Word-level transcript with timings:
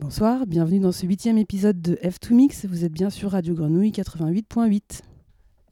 Bonsoir, 0.00 0.46
bienvenue 0.46 0.80
dans 0.80 0.92
ce 0.92 1.04
huitième 1.04 1.36
épisode 1.36 1.82
de 1.82 1.96
F2Mix. 1.96 2.66
Vous 2.66 2.86
êtes 2.86 2.92
bien 2.92 3.10
sur 3.10 3.32
Radio 3.32 3.54
Grenouille 3.54 3.90
88.8. 3.90 5.02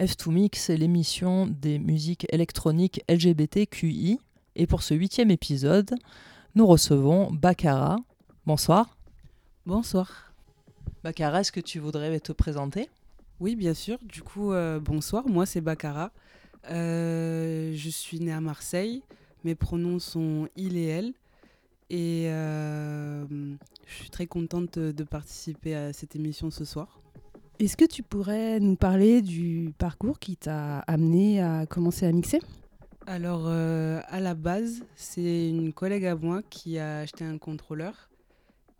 F2Mix, 0.00 0.50
c'est 0.56 0.76
l'émission 0.76 1.46
des 1.46 1.78
musiques 1.78 2.26
électroniques 2.30 3.02
LGBTQI. 3.08 4.20
Et 4.54 4.66
pour 4.66 4.82
ce 4.82 4.92
huitième 4.92 5.30
épisode, 5.30 5.94
nous 6.54 6.66
recevons 6.66 7.32
Baccara. 7.32 7.96
Bonsoir. 8.44 8.98
Bonsoir. 9.64 10.34
Baccara, 11.02 11.40
est-ce 11.40 11.50
que 11.50 11.60
tu 11.60 11.78
voudrais 11.78 12.20
te 12.20 12.32
présenter? 12.32 12.90
Oui, 13.40 13.56
bien 13.56 13.72
sûr. 13.72 13.96
Du 14.02 14.20
coup, 14.22 14.52
euh, 14.52 14.78
bonsoir. 14.78 15.26
Moi, 15.26 15.46
c'est 15.46 15.62
Baccara. 15.62 16.12
Euh, 16.70 17.72
je 17.74 17.88
suis 17.88 18.20
née 18.20 18.32
à 18.32 18.42
Marseille. 18.42 19.02
Mes 19.44 19.54
pronoms 19.54 19.98
sont 19.98 20.48
il 20.54 20.76
et 20.76 20.84
elle. 20.84 21.14
Et 21.90 22.24
euh, 22.26 23.24
je 23.86 23.94
suis 23.94 24.10
très 24.10 24.26
contente 24.26 24.78
de 24.78 25.04
participer 25.04 25.74
à 25.74 25.92
cette 25.92 26.14
émission 26.16 26.50
ce 26.50 26.64
soir. 26.64 27.00
Est-ce 27.58 27.76
que 27.76 27.86
tu 27.86 28.02
pourrais 28.02 28.60
nous 28.60 28.76
parler 28.76 29.22
du 29.22 29.72
parcours 29.78 30.18
qui 30.18 30.36
t'a 30.36 30.80
amené 30.80 31.42
à 31.42 31.66
commencer 31.66 32.06
à 32.06 32.12
mixer? 32.12 32.40
Alors, 33.06 33.44
euh, 33.46 34.00
à 34.08 34.20
la 34.20 34.34
base, 34.34 34.82
c'est 34.96 35.48
une 35.48 35.72
collègue 35.72 36.04
à 36.04 36.14
moi 36.14 36.42
qui 36.50 36.78
a 36.78 36.98
acheté 36.98 37.24
un 37.24 37.38
contrôleur 37.38 38.10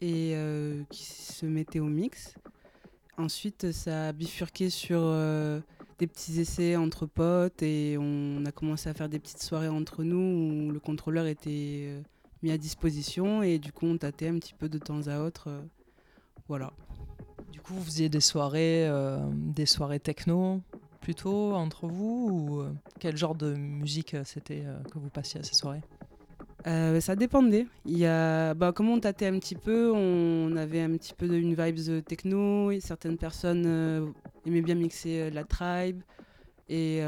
et 0.03 0.33
euh, 0.35 0.83
qui 0.91 1.05
se 1.05 1.47
mettait 1.47 1.81
au 1.81 1.87
mix. 1.87 2.35
Ensuite, 3.17 3.73
ça 3.73 4.09
a 4.09 4.13
bifurqué 4.13 4.71
sur 4.71 5.01
des 5.99 6.07
petits 6.07 6.39
essais 6.39 6.77
entre 6.77 7.07
potes 7.07 7.63
et 7.63 7.97
on 7.99 8.45
a 8.45 8.53
commencé 8.53 8.89
à 8.89 8.95
faire 8.95 9.09
des 9.09 9.19
petites 9.19 9.43
soirées 9.43 9.67
entre 9.67 10.05
nous 10.05 10.69
où 10.69 10.71
le 10.71 10.79
contrôleur 10.79 11.27
était 11.27 11.95
mis 12.43 12.51
à 12.51 12.59
disposition 12.59 13.43
et 13.43 13.59
du 13.59 13.73
coup 13.73 13.87
on 13.87 13.97
tâtait 13.97 14.29
un 14.29 14.39
petit 14.39 14.55
peu 14.55 14.69
de 14.69 14.79
temps 14.79 15.07
à 15.07 15.21
autre. 15.21 15.49
Euh, 15.49 15.61
voilà. 16.49 16.73
Du 17.53 17.61
coup, 17.61 17.75
vous 17.75 17.85
faisiez 17.85 18.09
des 18.09 18.21
soirées, 18.21 18.87
euh, 18.89 19.19
des 19.33 19.67
soirées 19.67 20.01
techno 20.01 20.61
plutôt 21.01 21.55
entre 21.55 21.87
vous 21.87 22.29
ou 22.31 22.61
euh, 22.61 22.73
quel 22.99 23.17
genre 23.17 23.35
de 23.35 23.55
musique 23.55 24.17
c'était 24.25 24.65
que 24.91 24.99
vous 24.99 25.09
passiez 25.11 25.41
à 25.41 25.43
ces 25.43 25.55
soirées? 25.55 25.83
Ça 26.65 27.17
dépendait. 27.17 27.67
Il 27.87 27.97
y 27.97 28.05
a, 28.05 28.53
bah, 28.53 28.73
comme 28.73 28.91
on 28.91 29.01
tâtait 29.01 29.27
un 29.27 29.39
petit 29.39 29.55
peu, 29.55 29.91
on 29.95 30.55
avait 30.57 30.83
un 30.83 30.91
petit 30.91 31.15
peu 31.15 31.33
une 31.35 31.55
vibes 31.55 32.05
techno. 32.05 32.71
Et 32.71 32.81
certaines 32.81 33.17
personnes 33.17 34.13
aimaient 34.45 34.61
bien 34.61 34.75
mixer 34.75 35.31
la 35.31 35.45
tribe. 35.45 36.03
Et 36.69 37.01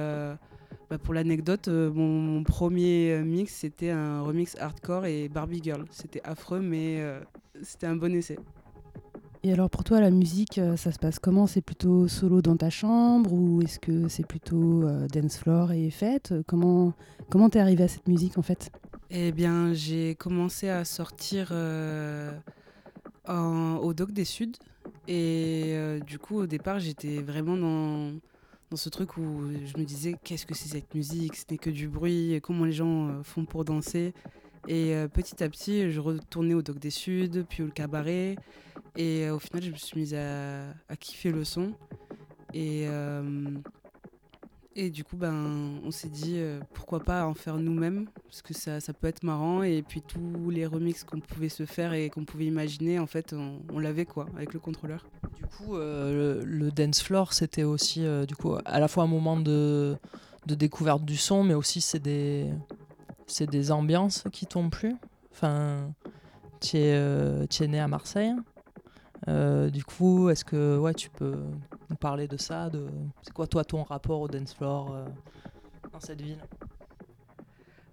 bah, 0.90 0.98
pour 0.98 1.14
l'anecdote, 1.14 1.68
euh, 1.68 1.88
mon, 1.92 2.42
premier 2.42 3.12
euh, 3.12 3.22
mix, 3.22 3.54
c'était 3.54 3.90
un 3.90 4.22
remix 4.22 4.56
hardcore 4.58 5.06
et 5.06 5.28
Barbie 5.28 5.60
Girl. 5.62 5.84
C'était 5.92 6.20
affreux, 6.24 6.58
mais 6.58 6.96
euh, 6.98 7.20
c'était 7.62 7.86
un 7.86 7.94
bon 7.94 8.12
essai. 8.12 8.40
Et 9.44 9.52
alors 9.52 9.70
pour 9.70 9.84
toi, 9.84 10.00
la 10.00 10.10
musique, 10.10 10.60
ça 10.76 10.90
se 10.90 10.98
passe 10.98 11.20
comment? 11.20 11.46
C'est 11.46 11.62
plutôt 11.62 12.08
solo 12.08 12.42
dans 12.42 12.56
ta 12.56 12.70
chambre 12.70 13.32
ou 13.32 13.62
est-ce 13.62 13.78
que 13.78 14.08
c'est 14.08 14.26
plutôt 14.26 14.84
dance 15.10 15.38
floor 15.38 15.72
et 15.72 15.88
fête? 15.88 16.34
Comment 16.46 16.92
comment 17.30 17.48
t'es 17.48 17.58
arrivé 17.58 17.84
à 17.84 17.88
cette 17.88 18.06
musique 18.06 18.36
en 18.36 18.42
fait? 18.42 18.70
Eh 19.08 19.32
bien, 19.32 19.72
j'ai 19.72 20.14
commencé 20.14 20.68
à 20.68 20.84
sortir 20.84 21.54
au 23.26 23.94
Doc 23.94 24.12
des 24.12 24.26
Suds 24.26 24.58
et 25.08 25.74
du 26.06 26.18
coup 26.18 26.36
au 26.40 26.46
départ 26.46 26.78
j'étais 26.78 27.22
vraiment 27.22 27.56
dans 27.56 28.12
dans 28.70 28.76
ce 28.76 28.88
truc 28.88 29.16
où 29.16 29.42
je 29.64 29.76
me 29.78 29.84
disais 29.84 30.14
qu'est-ce 30.22 30.46
que 30.46 30.54
c'est 30.54 30.68
cette 30.68 30.94
musique, 30.94 31.34
c'était 31.34 31.58
que 31.58 31.70
du 31.70 31.88
bruit, 31.88 32.38
comment 32.42 32.64
les 32.64 32.72
gens 32.72 33.08
euh, 33.08 33.22
font 33.24 33.44
pour 33.44 33.64
danser. 33.64 34.14
Et 34.68 34.94
euh, 34.94 35.08
petit 35.08 35.42
à 35.42 35.48
petit, 35.48 35.90
je 35.90 35.98
retournais 35.98 36.54
au 36.54 36.62
Doc 36.62 36.78
des 36.78 36.90
Suds, 36.90 37.44
puis 37.48 37.64
au 37.64 37.68
cabaret. 37.68 38.36
Et 38.96 39.24
euh, 39.24 39.34
au 39.34 39.38
final, 39.40 39.62
je 39.64 39.70
me 39.70 39.76
suis 39.76 39.98
mise 39.98 40.14
à, 40.14 40.70
à 40.88 40.96
kiffer 40.96 41.32
le 41.32 41.44
son. 41.44 41.72
Et, 42.54 42.86
et 44.76 44.90
du 44.90 45.02
coup, 45.02 45.16
ben, 45.16 45.80
on 45.84 45.90
s'est 45.90 46.08
dit 46.08 46.40
pourquoi 46.74 47.00
pas 47.00 47.26
en 47.26 47.34
faire 47.34 47.56
nous-mêmes, 47.56 48.06
parce 48.24 48.40
que 48.40 48.54
ça, 48.54 48.80
ça, 48.80 48.92
peut 48.92 49.08
être 49.08 49.24
marrant. 49.24 49.62
Et 49.64 49.82
puis 49.82 50.00
tous 50.00 50.50
les 50.50 50.64
remixes 50.64 51.02
qu'on 51.02 51.18
pouvait 51.18 51.48
se 51.48 51.66
faire 51.66 51.92
et 51.92 52.08
qu'on 52.08 52.24
pouvait 52.24 52.46
imaginer, 52.46 53.00
en 53.00 53.06
fait, 53.06 53.34
on, 53.34 53.78
l'avait 53.80 54.04
quoi, 54.04 54.26
avec 54.36 54.54
le 54.54 54.60
contrôleur. 54.60 55.06
Du 55.36 55.44
coup, 55.46 55.76
euh, 55.76 56.42
le, 56.44 56.70
dance 56.70 57.02
floor, 57.02 57.32
c'était 57.32 57.64
aussi 57.64 58.04
euh, 58.06 58.26
du 58.26 58.36
coup 58.36 58.54
à 58.64 58.78
la 58.78 58.86
fois 58.86 59.04
un 59.04 59.08
moment 59.08 59.36
de, 59.36 59.96
découverte 60.46 61.04
du 61.04 61.16
son, 61.16 61.42
mais 61.42 61.54
aussi 61.54 61.80
c'est 61.80 61.98
des 61.98 62.46
c'est 63.26 63.48
des 63.48 63.72
ambiances 63.72 64.24
qui 64.32 64.46
t'ont 64.46 64.70
plu. 64.70 64.94
Enfin, 65.32 65.92
tu 66.60 66.76
es, 66.76 66.94
euh, 66.94 67.46
es, 67.60 67.66
né 67.66 67.80
à 67.80 67.88
Marseille. 67.88 68.34
du 69.26 69.84
coup, 69.84 70.30
est-ce 70.30 70.44
que 70.44 70.78
ouais, 70.78 70.94
tu 70.94 71.10
peux 71.10 71.36
nous 71.90 71.96
parler 71.96 72.28
de 72.28 72.36
ça 72.36 72.70
de... 72.70 72.86
C'est 73.22 73.32
quoi 73.32 73.46
toi 73.46 73.64
ton 73.64 73.82
rapport 73.82 74.20
au 74.20 74.28
dance 74.28 74.54
floor 74.54 74.94
dans 75.92 76.00
cette 76.00 76.22
ville? 76.22 76.40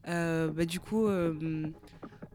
Bah, 0.05 0.65
Du 0.65 0.79
coup, 0.79 1.07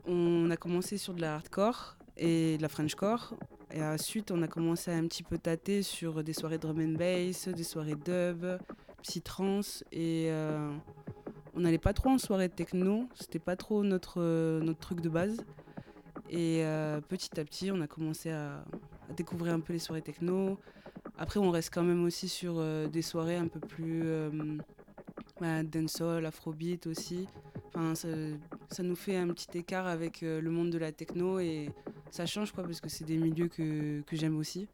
on 0.06 0.50
a 0.50 0.56
commencé 0.56 0.98
sur 0.98 1.14
de 1.14 1.20
la 1.20 1.36
hardcore 1.36 1.96
et 2.16 2.56
de 2.58 2.62
la 2.62 2.68
frenchcore. 2.68 3.34
Et 3.74 3.82
ensuite, 3.82 4.30
on 4.30 4.42
a 4.42 4.48
commencé 4.48 4.90
à 4.90 4.96
un 4.96 5.06
petit 5.06 5.22
peu 5.22 5.38
tâter 5.38 5.82
sur 5.82 6.22
des 6.22 6.34
soirées 6.34 6.58
drum 6.58 6.78
and 6.78 6.98
bass, 6.98 7.48
des 7.48 7.64
soirées 7.64 7.94
dub, 7.94 8.44
psy-trance. 9.02 9.82
Et 9.92 10.26
euh, 10.28 10.70
on 11.54 11.60
n'allait 11.60 11.78
pas 11.78 11.94
trop 11.94 12.10
en 12.10 12.18
soirée 12.18 12.50
techno. 12.50 13.08
C'était 13.14 13.38
pas 13.38 13.56
trop 13.56 13.82
notre, 13.82 14.20
euh, 14.20 14.74
truc 14.74 15.00
de 15.00 15.08
base. 15.08 15.38
Et 16.28 16.64
euh, 16.64 17.00
petit 17.00 17.40
à 17.40 17.44
petit, 17.44 17.70
on 17.72 17.80
a 17.80 17.86
commencé 17.86 18.30
à, 18.30 18.62
découvrir 19.16 19.54
un 19.54 19.60
peu 19.60 19.72
les 19.72 19.78
soirées 19.78 20.02
techno. 20.02 20.58
Après, 21.18 21.38
on 21.38 21.50
reste 21.50 21.72
quand 21.72 21.82
même 21.82 22.04
aussi 22.04 22.28
sur 22.28 22.62
des 22.88 23.02
soirées 23.02 23.36
un 23.36 23.48
peu 23.48 23.60
plus 23.60 24.04
bah, 25.40 25.62
dancehall, 25.62 26.26
afrobeat 26.26 26.86
aussi. 26.86 27.26
Enfin, 27.74 27.94
ça, 27.94 28.82
nous 28.82 28.96
fait 28.96 29.16
un 29.16 29.28
petit 29.28 29.58
écart 29.58 29.86
avec 29.86 30.22
le 30.22 30.50
monde 30.50 30.70
de 30.70 30.78
la 30.78 30.90
techno 30.90 31.38
et 31.38 31.70
ça 32.12 32.26
change 32.26 32.52
quoi 32.52 32.64
parce 32.64 32.80
que 32.80 32.90
c'est 32.90 33.04
des 33.04 33.16
milieux 33.16 33.48
que, 33.48 34.02
que 34.02 34.16
j'aime 34.16 34.36
aussi. 34.36 34.68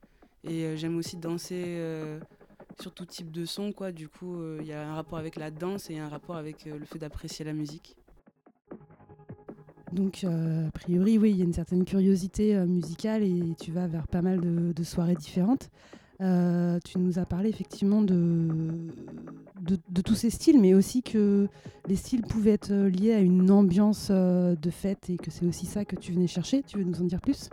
Et 0.44 0.64
euh, 0.64 0.76
j'aime 0.76 0.96
aussi 0.96 1.16
danser 1.16 1.64
euh, 1.66 2.18
sur 2.80 2.92
tout 2.92 3.06
type 3.06 3.30
de 3.30 3.44
son 3.44 3.72
quoi. 3.72 3.92
Du 3.92 4.08
coup 4.08 4.36
il 4.36 4.42
euh, 4.42 4.62
y 4.62 4.72
a 4.72 4.88
un 4.88 4.94
rapport 4.94 5.18
avec 5.18 5.36
la 5.36 5.50
danse 5.50 5.90
et 5.90 5.98
un 5.98 6.08
rapport 6.08 6.36
avec 6.36 6.64
le 6.64 6.84
fait 6.84 6.98
d'apprécier 6.98 7.44
la 7.44 7.52
musique. 7.52 7.96
Donc 9.92 10.24
a 10.24 10.70
priori 10.72 11.16
oui 11.16 11.30
il 11.30 11.38
y 11.38 11.40
a 11.40 11.44
une 11.44 11.54
certaine 11.54 11.84
curiosité 11.84 12.54
musicale 12.66 13.22
et 13.22 13.54
tu 13.58 13.72
vas 13.72 13.86
vers 13.86 14.06
pas 14.06 14.20
mal 14.20 14.74
de 14.74 14.82
soirées 14.84 15.14
différentes 15.14 15.70
euh, 16.20 16.80
tu 16.84 16.98
nous 16.98 17.20
as 17.20 17.26
parlé 17.26 17.48
effectivement 17.48 18.02
de, 18.02 18.48
de, 19.60 20.02
tous 20.02 20.16
ces 20.16 20.30
styles, 20.30 20.60
mais 20.60 20.74
aussi 20.74 21.02
que 21.04 21.46
les 21.86 21.94
styles 21.94 22.22
pouvaient 22.22 22.52
être 22.52 22.72
liés 22.72 23.14
à 23.14 23.20
une 23.20 23.50
ambiance 23.52 24.08
euh, 24.10 24.56
de 24.56 24.70
fête 24.70 25.10
et 25.10 25.16
que 25.16 25.30
c'est 25.30 25.46
aussi 25.46 25.66
ça 25.66 25.84
que 25.84 25.94
tu 25.94 26.12
venais 26.12 26.26
chercher. 26.26 26.64
Tu 26.64 26.78
veux 26.78 26.84
nous 26.84 27.00
en 27.00 27.04
dire 27.04 27.20
plus? 27.20 27.50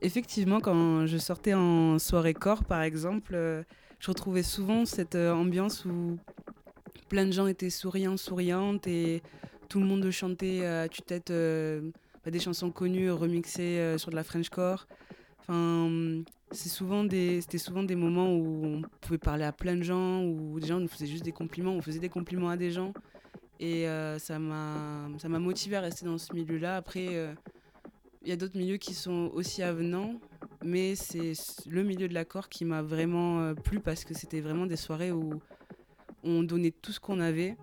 Effectivement, 0.00 0.60
quand 0.60 1.06
je 1.06 1.16
sortais 1.16 1.54
en 1.54 2.00
soirée 2.00 2.34
corps, 2.34 2.64
par 2.64 2.82
exemple, 2.82 3.34
euh, 3.34 3.62
je 4.00 4.08
retrouvais 4.08 4.42
souvent 4.42 4.84
cette 4.84 5.14
ambiance 5.14 5.84
où 5.84 6.18
plein 7.08 7.26
de 7.26 7.32
gens 7.32 7.46
étaient 7.46 7.70
souriants, 7.70 8.16
souriantes 8.16 8.88
et 8.88 9.22
tout 9.68 9.78
le 9.78 9.86
monde 9.86 10.10
chantait 10.10 10.64
à 10.64 10.88
tue-tête 10.88 11.32
bah, 12.24 12.30
des 12.32 12.40
chansons 12.40 12.70
connues 12.70 13.12
remixées 13.12 13.96
sur 13.98 14.10
de 14.10 14.16
la 14.16 14.24
Frenchcore. 14.24 14.86
Enfin, 15.40 16.22
c'était 16.52 17.58
souvent 17.58 17.84
des 17.84 17.94
moments 17.94 18.32
où 18.34 18.64
on 18.64 18.82
pouvait 19.00 19.18
parler 19.18 19.44
à 19.44 19.52
plein 19.52 19.76
de 19.76 19.82
gens, 19.82 20.24
où 20.24 20.58
des 20.58 20.66
gens 20.66 20.80
nous 20.80 20.88
faisaient 20.88 21.06
juste 21.06 21.24
des 21.24 21.32
compliments, 21.32 21.72
on 21.72 21.82
faisait 21.82 22.00
des 22.00 22.08
compliments 22.08 22.48
à 22.48 22.56
des 22.56 22.70
gens. 22.72 22.92
Et 23.60 23.86
euh, 23.86 24.18
ça 24.18 24.38
m'a, 24.38 25.08
ça 25.18 25.28
m'a 25.28 25.38
motivé 25.38 25.76
à 25.76 25.80
rester 25.80 26.06
dans 26.06 26.18
ce 26.18 26.32
milieu-là. 26.32 26.76
Après, 26.76 27.08
euh, 27.10 27.32
il 28.22 28.28
y 28.28 28.32
a 28.32 28.36
d'autres 28.36 28.56
milieux 28.56 28.78
qui 28.78 28.94
sont 28.94 29.30
aussi 29.34 29.62
avenants, 29.62 30.14
mais 30.64 30.94
c'est 30.96 31.32
le 31.68 31.82
milieu 31.84 32.08
de 32.08 32.14
l'accord 32.14 32.48
qui 32.48 32.64
m'a 32.64 32.82
vraiment 32.82 33.40
euh, 33.40 33.54
plu 33.54 33.78
parce 33.78 34.04
que 34.04 34.14
c'était 34.14 34.40
vraiment 34.40 34.66
des 34.66 34.76
soirées 34.76 35.12
où 35.12 35.40
on 36.24 36.42
donnait 36.42 36.72
tout 36.72 36.92
ce 36.92 37.00
qu'on 37.00 37.20
avait. 37.20 37.56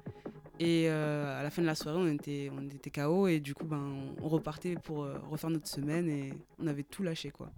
Et 0.59 0.89
à 0.89 1.43
la 1.43 1.51
fin 1.51 1.61
de 1.61 1.67
la 1.67 1.75
soirée, 1.75 1.99
on 1.99 2.11
était, 2.11 2.49
on 2.51 2.65
était 2.65 2.89
KO 2.89 3.27
et 3.27 3.39
du 3.39 3.53
coup, 3.53 3.65
ben, 3.65 3.93
on 4.23 4.27
repartait 4.27 4.73
pour 4.73 5.07
refaire 5.29 5.51
notre 5.51 5.67
semaine 5.67 6.09
et 6.09 6.33
on 6.57 6.65
avait 6.65 6.81
tout 6.81 7.03
lâché, 7.03 7.29
quoi 7.29 7.51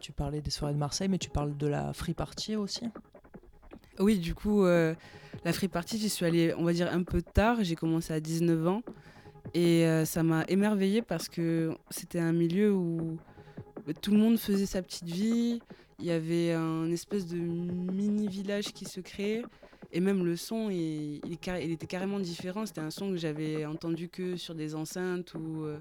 tu, 0.00 0.12
parlais 0.12 0.40
des 0.40 0.50
soirées 0.50 0.74
de 0.74 0.78
Marseille, 0.78 1.08
mais 1.08 1.18
tu 1.18 1.30
parles 1.30 1.56
de 1.56 1.66
la 1.66 1.92
free 1.92 2.14
party 2.14 2.56
aussi 2.56 2.86
Oui, 3.98 4.18
du 4.18 4.34
coup, 4.34 4.64
euh, 4.64 4.94
la 5.44 5.52
free 5.52 5.68
party, 5.68 5.98
j'y 5.98 6.08
suis 6.08 6.24
allée, 6.24 6.54
on 6.56 6.64
va 6.64 6.72
dire, 6.72 6.92
un 6.92 7.02
peu 7.02 7.22
tard. 7.22 7.58
J'ai 7.62 7.76
commencé 7.76 8.12
à 8.12 8.20
19 8.20 8.66
ans. 8.66 8.82
Et 9.54 9.86
euh, 9.86 10.04
ça 10.04 10.22
m'a 10.22 10.44
émerveillée 10.48 11.02
parce 11.02 11.28
que 11.28 11.76
c'était 11.90 12.18
un 12.18 12.32
milieu 12.32 12.72
où 12.72 13.16
tout 14.02 14.10
le 14.10 14.18
monde 14.18 14.38
faisait 14.38 14.66
sa 14.66 14.82
petite 14.82 15.08
vie. 15.08 15.60
Il 15.98 16.04
y 16.04 16.10
avait 16.10 16.52
un 16.52 16.90
espèce 16.90 17.26
de 17.26 17.36
mini 17.36 18.28
village 18.28 18.72
qui 18.72 18.84
se 18.84 19.00
créait. 19.00 19.42
et 19.92 20.00
même 20.00 20.26
le 20.26 20.36
son, 20.36 20.68
il, 20.68 21.20
était 21.32 21.86
carrément 21.86 22.18
différent. 22.18 22.66
C'était 22.66 22.80
un 22.80 22.90
son 22.90 23.10
que 23.10 23.16
j'avais 23.16 23.64
entendu 23.64 24.08
que 24.08 24.36
sur 24.36 24.54
des 24.54 24.74
enceintes 24.74 25.34
ou 25.34 25.64
euh, 25.64 25.78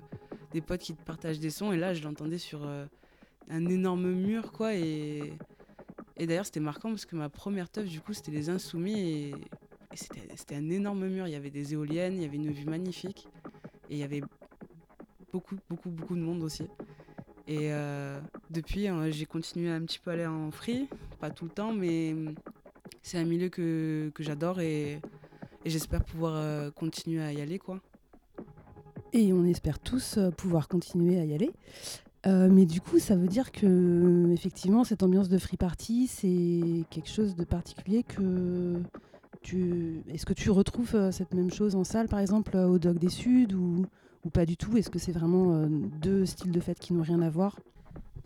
des 0.53 0.61
potes 0.61 0.81
qui 0.81 0.93
partagent 0.93 1.39
des 1.39 1.49
sons. 1.49 1.71
Et 1.73 1.77
là, 1.77 1.93
je 1.93 2.03
l'entendais 2.03 2.37
sur 2.37 2.61
un 3.49 3.65
énorme 3.67 4.11
mur, 4.11 4.51
quoi. 4.51 4.75
Et, 4.75 5.33
et 6.17 6.27
d'ailleurs, 6.27 6.45
c'était 6.45 6.59
marquant 6.59 6.89
parce 6.89 7.05
que 7.05 7.15
ma 7.15 7.29
première 7.29 7.69
teuf, 7.69 7.87
du 7.87 8.01
coup, 8.01 8.13
c'était 8.13 8.31
les 8.31 8.49
Insoumis. 8.49 8.99
Et, 8.99 9.35
c'était 10.35 10.55
un 10.55 10.69
énorme 10.69 11.07
mur. 11.07 11.27
Il 11.27 11.31
y 11.31 11.35
avait 11.35 11.49
des 11.49 11.73
éoliennes, 11.73 12.15
il 12.15 12.23
y 12.23 12.25
avait 12.25 12.35
une 12.35 12.51
vue 12.51 12.65
magnifique. 12.65 13.27
Et 13.89 13.95
il 13.95 13.97
y 13.99 14.03
avait 14.03 14.21
beaucoup, 15.31 15.55
beaucoup, 15.69 15.89
beaucoup 15.89 16.15
de 16.15 16.21
monde 16.21 16.43
aussi. 16.43 16.63
Et 17.47 17.71
euh, 17.71 18.19
depuis, 18.49 18.87
hein, 18.87 19.09
j'ai 19.11 19.25
continué 19.25 19.69
un 19.69 19.81
petit 19.81 19.99
peu 19.99 20.11
à 20.11 20.13
aller 20.13 20.25
en 20.25 20.51
free, 20.51 20.87
pas 21.19 21.29
tout 21.29 21.45
le 21.45 21.51
temps, 21.51 21.71
mais 21.71 22.15
c'est 23.03 23.19
un 23.19 23.23
milieu 23.23 23.49
que, 23.49 24.11
j'adore 24.19 24.59
et, 24.59 24.93
et 25.63 25.69
j'espère 25.69 26.03
pouvoir 26.03 26.33
euh, 26.35 26.71
continuer 26.71 27.23
à 27.23 27.31
y 27.31 27.41
aller. 27.41 27.59
quoi. 27.59 27.79
Et 29.13 29.31
on 29.31 29.45
espère 29.45 29.79
tous 29.79 30.17
euh, 30.17 30.31
pouvoir 30.31 30.67
continuer 30.67 31.19
à 31.19 31.25
y 31.25 31.33
aller. 31.33 31.51
Mais 32.25 32.65
du 32.65 32.81
coup, 32.81 32.99
ça 32.99 33.15
veut 33.15 33.27
dire 33.27 33.51
que 33.51 34.31
effectivement, 34.31 34.83
cette 34.83 35.03
ambiance 35.03 35.29
de 35.29 35.37
free 35.37 35.57
party, 35.57 36.07
c'est 36.07 36.85
quelque 36.89 37.09
chose 37.09 37.35
de 37.35 37.43
particulier 37.43 38.03
que. 38.03 38.81
Est-ce 40.11 40.25
que 40.25 40.33
tu 40.33 40.49
retrouves 40.49 41.11
cette 41.11 41.35
même 41.35 41.51
chose 41.51 41.75
en 41.75 41.83
salle, 41.83 42.07
par 42.07 42.17
exemple, 42.19 42.57
au 42.57 42.79
Dog 42.79 42.97
des 42.97 43.09
Suds 43.09 43.53
ou, 43.53 43.85
ou 44.23 44.29
pas 44.31 44.43
du 44.43 44.57
tout? 44.57 44.75
Est-ce 44.75 44.89
que 44.89 44.97
c'est 44.97 45.11
vraiment 45.11 45.67
deux 46.01 46.25
styles 46.25 46.51
de 46.51 46.59
fête 46.59 46.79
qui 46.79 46.93
n'ont 46.93 47.03
rien 47.03 47.21
à 47.21 47.29
voir? 47.29 47.55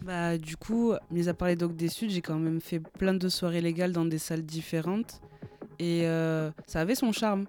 Bah, 0.04 0.38
du 0.38 0.56
coup, 0.56 0.94
mis 1.12 1.28
à 1.28 1.34
part 1.34 1.50
les 1.50 1.56
Docs 1.56 1.76
des 1.76 1.90
Suds, 1.90 2.10
j'ai 2.10 2.22
quand 2.22 2.38
même 2.38 2.62
fait 2.62 2.80
plein 2.80 3.14
de 3.14 3.30
soirées 3.30 3.62
légales 3.62 3.92
dans 3.92 4.06
des 4.06 4.18
salles 4.18 4.44
différentes. 4.44 5.22
Et 5.78 6.02
euh, 6.04 6.52
ça 6.68 6.82
avait 6.82 6.96
son 6.96 7.12
charme. 7.12 7.46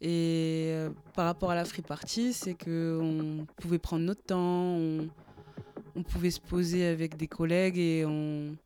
Et 0.00 0.70
euh, 0.70 0.90
par 1.14 1.26
rapport 1.26 1.50
à 1.50 1.54
la 1.54 1.64
free 1.64 1.82
party, 1.82 2.32
c'est 2.32 2.54
qu'on 2.54 3.46
pouvait 3.56 3.78
prendre 3.78 4.04
notre 4.04 4.22
temps, 4.22 4.78
pouvait 6.02 6.30
se 6.30 6.40
poser 6.40 6.86
avec 6.86 7.16
des 7.16 7.26
collègues 7.26 7.78
et 7.78 8.04
on, 8.06 8.56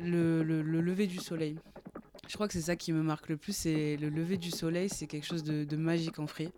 le, 0.00 0.42
lever 0.42 1.06
du 1.06 1.18
soleil. 1.18 1.56
Je 2.28 2.34
crois 2.34 2.46
que 2.46 2.54
c'est 2.54 2.62
ça 2.62 2.76
qui 2.76 2.92
me 2.92 3.02
marque 3.02 3.28
le 3.28 3.36
plus, 3.36 3.54
c'est 3.54 3.96
le 3.96 4.08
lever 4.08 4.36
du 4.36 4.50
soleil, 4.50 4.88
c'est 4.88 5.06
quelque 5.06 5.26
chose 5.26 5.44
de, 5.44 5.76
magique 5.76 6.18
en 6.18 6.26
free. 6.26 6.50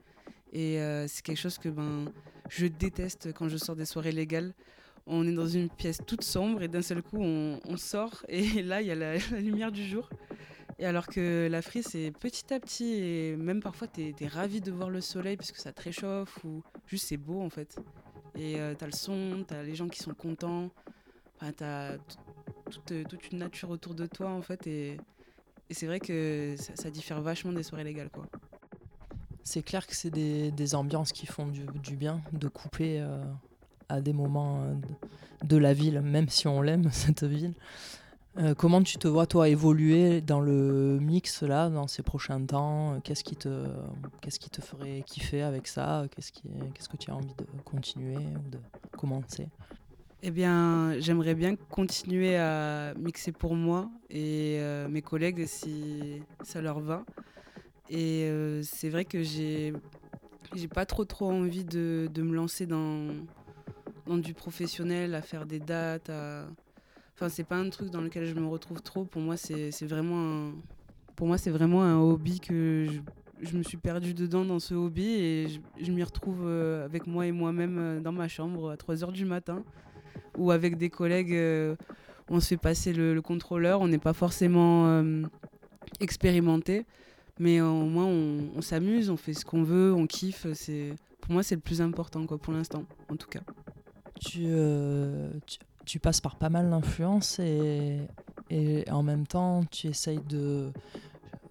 Et 0.52 0.80
euh, 0.80 1.08
c'est 1.08 1.22
quelque 1.22 1.38
chose 1.38 1.58
que 1.58 1.68
ben, 1.68 2.12
je 2.48 2.66
déteste 2.66 3.32
quand 3.32 3.48
je 3.48 3.56
sors 3.56 3.74
des 3.74 3.86
soirées 3.86 4.12
légales 4.12 4.54
on 5.06 5.26
est 5.26 5.32
dans 5.32 5.46
une 5.46 5.68
pièce 5.68 5.98
toute 6.06 6.24
sombre 6.24 6.62
et 6.62 6.68
d'un 6.68 6.82
seul 6.82 7.02
coup 7.02 7.18
on, 7.20 7.76
sort 7.76 8.24
et 8.28 8.62
là 8.62 8.80
il 8.80 8.88
y 8.88 8.90
a 8.90 8.94
la, 8.94 9.16
lumière 9.38 9.72
du 9.72 9.84
jour. 9.84 10.08
Et 10.78 10.86
alors 10.86 11.06
que 11.06 11.48
la 11.50 11.62
frise 11.62 11.86
c'est 11.90 12.10
petit 12.18 12.52
à 12.52 12.58
petit 12.58 12.94
et 12.94 13.36
même 13.36 13.60
parfois 13.60 13.86
tu 13.86 14.14
es, 14.18 14.26
ravi 14.26 14.60
de 14.60 14.72
voir 14.72 14.90
le 14.90 15.00
soleil 15.00 15.36
parce 15.36 15.52
que 15.52 15.60
ça 15.60 15.72
te 15.72 15.82
réchauffe 15.82 16.42
ou 16.44 16.62
juste 16.86 17.06
c'est 17.08 17.16
beau 17.16 17.40
en 17.40 17.50
fait. 17.50 17.76
Et 18.36 18.60
euh, 18.60 18.74
tu 18.74 18.84
as 18.84 18.86
le 18.86 18.92
son, 18.92 19.44
tu 19.46 19.54
as 19.54 19.62
les 19.62 19.74
gens 19.74 19.88
qui 19.88 20.00
sont 20.00 20.14
contents, 20.14 20.70
enfin, 21.36 21.52
tu 21.56 21.64
as 21.64 21.96
toute, 22.70 23.32
une 23.32 23.38
nature 23.38 23.70
autour 23.70 23.94
de 23.94 24.06
toi 24.06 24.30
en 24.30 24.42
fait 24.42 24.66
et, 24.66 24.96
c'est 25.70 25.86
vrai 25.86 25.98
que 25.98 26.54
ça, 26.56 26.90
diffère 26.90 27.20
vachement 27.20 27.52
des 27.52 27.62
soirées 27.62 27.84
légales 27.84 28.10
quoi. 28.10 28.26
C'est 29.42 29.62
clair 29.62 29.86
que 29.86 29.94
c'est 29.94 30.10
des, 30.10 30.74
ambiances 30.74 31.10
qui 31.10 31.26
font 31.26 31.48
du, 31.48 31.96
bien 31.96 32.22
de 32.32 32.48
couper. 32.48 33.00
Euh, 33.00 33.24
à 33.88 34.00
des 34.00 34.12
moments 34.12 34.62
euh, 34.62 34.74
de, 35.44 35.56
la 35.56 35.74
ville, 35.74 36.00
même 36.00 36.28
si 36.28 36.48
on 36.48 36.62
l'aime, 36.62 36.88
cette 36.92 37.24
ville. 37.24 37.54
Euh, 38.36 38.52
comment 38.52 38.82
tu 38.82 38.98
te 38.98 39.06
vois, 39.06 39.26
toi, 39.26 39.48
évoluer 39.48 40.20
dans 40.20 40.40
le 40.40 40.98
mix, 41.00 41.42
là, 41.42 41.70
dans 41.70 41.86
ces 41.86 42.02
prochains 42.02 42.44
temps? 42.44 43.00
Qu'est-ce 43.04 43.22
qui, 43.22 43.36
te, 43.36 43.64
qu'est-ce 44.20 44.40
qui 44.40 44.50
te 44.50 44.60
ferait 44.60 45.04
kiffer 45.06 45.42
avec 45.42 45.68
ça? 45.68 46.06
Qu'est-ce, 46.10 46.32
qui, 46.32 46.42
qu'est-ce 46.74 46.88
que 46.88 46.96
tu 46.96 47.12
as 47.12 47.14
envie 47.14 47.34
de 47.38 47.46
continuer 47.64 48.16
ou 48.16 48.50
de 48.50 48.58
commencer? 48.98 49.46
Eh 50.24 50.32
bien, 50.32 50.98
j'aimerais 50.98 51.34
bien 51.34 51.54
continuer 51.54 52.36
à 52.36 52.94
mixer 52.94 53.30
pour 53.30 53.54
moi 53.54 53.88
et 54.10 54.56
euh, 54.58 54.88
mes 54.88 55.02
collègues 55.02 55.46
si 55.46 56.22
ça 56.42 56.60
leur 56.60 56.80
va. 56.80 57.04
Et 57.88 58.28
c'est 58.62 58.88
vrai 58.88 59.04
que 59.04 59.22
j'ai, 59.22 59.74
j'ai 60.56 60.68
pas 60.68 60.86
trop 60.86 61.04
trop 61.04 61.30
envie 61.30 61.64
de, 61.64 62.08
de 62.12 62.22
me 62.22 62.34
lancer 62.34 62.66
dans, 62.66 63.08
dans 64.06 64.16
du 64.16 64.34
professionnel, 64.34 65.14
à 65.14 65.22
faire 65.22 65.46
des 65.46 65.60
dates. 65.60 66.10
À... 66.10 66.46
Enfin, 67.14 67.28
c'est 67.28 67.44
pas 67.44 67.56
un 67.56 67.70
truc 67.70 67.90
dans 67.90 68.00
lequel 68.00 68.26
je 68.26 68.34
me 68.34 68.46
retrouve 68.46 68.82
trop. 68.82 69.04
Pour 69.04 69.22
moi, 69.22 69.36
c'est 69.36 69.70
vraiment, 69.86 70.48
un... 70.48 70.52
pour 71.14 71.28
moi, 71.28 71.38
c'est 71.38 71.50
vraiment 71.50 71.82
un 71.82 72.00
hobby 72.00 72.40
que 72.40 72.86
je, 72.90 73.46
je, 73.46 73.56
me 73.56 73.62
suis 73.62 73.76
perdue 73.76 74.14
dedans 74.14 74.44
dans 74.44 74.58
ce 74.58 74.74
hobby 74.74 75.06
et 75.06 75.46
je, 75.80 75.92
m'y 75.92 76.02
retrouve 76.02 76.42
euh, 76.44 76.84
avec 76.84 77.06
moi 77.06 77.26
et 77.26 77.32
moi-même 77.32 77.78
euh, 77.78 78.00
dans 78.00 78.10
ma 78.10 78.26
chambre 78.26 78.70
à 78.70 78.76
3 78.76 78.96
h 78.96 79.12
du 79.12 79.24
matin 79.24 79.62
ou 80.36 80.50
avec 80.50 80.76
des 80.76 80.90
collègues. 80.90 81.34
Euh, 81.34 81.76
on 82.28 82.40
se 82.40 82.48
fait 82.48 82.56
passer 82.56 82.92
le, 82.92 83.20
contrôleur, 83.22 83.80
on 83.80 83.86
n'est 83.86 83.98
pas 83.98 84.14
forcément 84.14 85.04
expérimenté, 86.00 86.86
mais 87.38 87.60
au 87.60 87.84
moins 87.84 88.06
on, 88.06 88.48
on 88.56 88.62
s'amuse, 88.62 89.10
on 89.10 89.18
fait 89.18 89.34
ce 89.34 89.44
qu'on 89.44 89.62
veut, 89.62 89.92
on 89.92 90.06
kiffe. 90.06 90.46
C'est 90.54 90.94
pour 91.20 91.32
moi 91.32 91.42
c'est 91.42 91.54
le 91.54 91.60
plus 91.60 91.82
important 91.82 92.26
quoi 92.26 92.38
pour 92.38 92.54
l'instant 92.54 92.84
en 93.10 93.16
tout 93.16 93.28
cas. 93.28 93.42
Tu, 94.22 94.46
tu, 95.84 95.98
passes 95.98 96.20
par 96.20 96.36
pas 96.36 96.48
mal 96.48 96.70
d'influences 96.70 97.38
et, 97.38 98.06
en 98.90 99.02
même 99.02 99.26
temps, 99.26 99.64
tu 99.70 99.88
essayes 99.88 100.22
de 100.28 100.70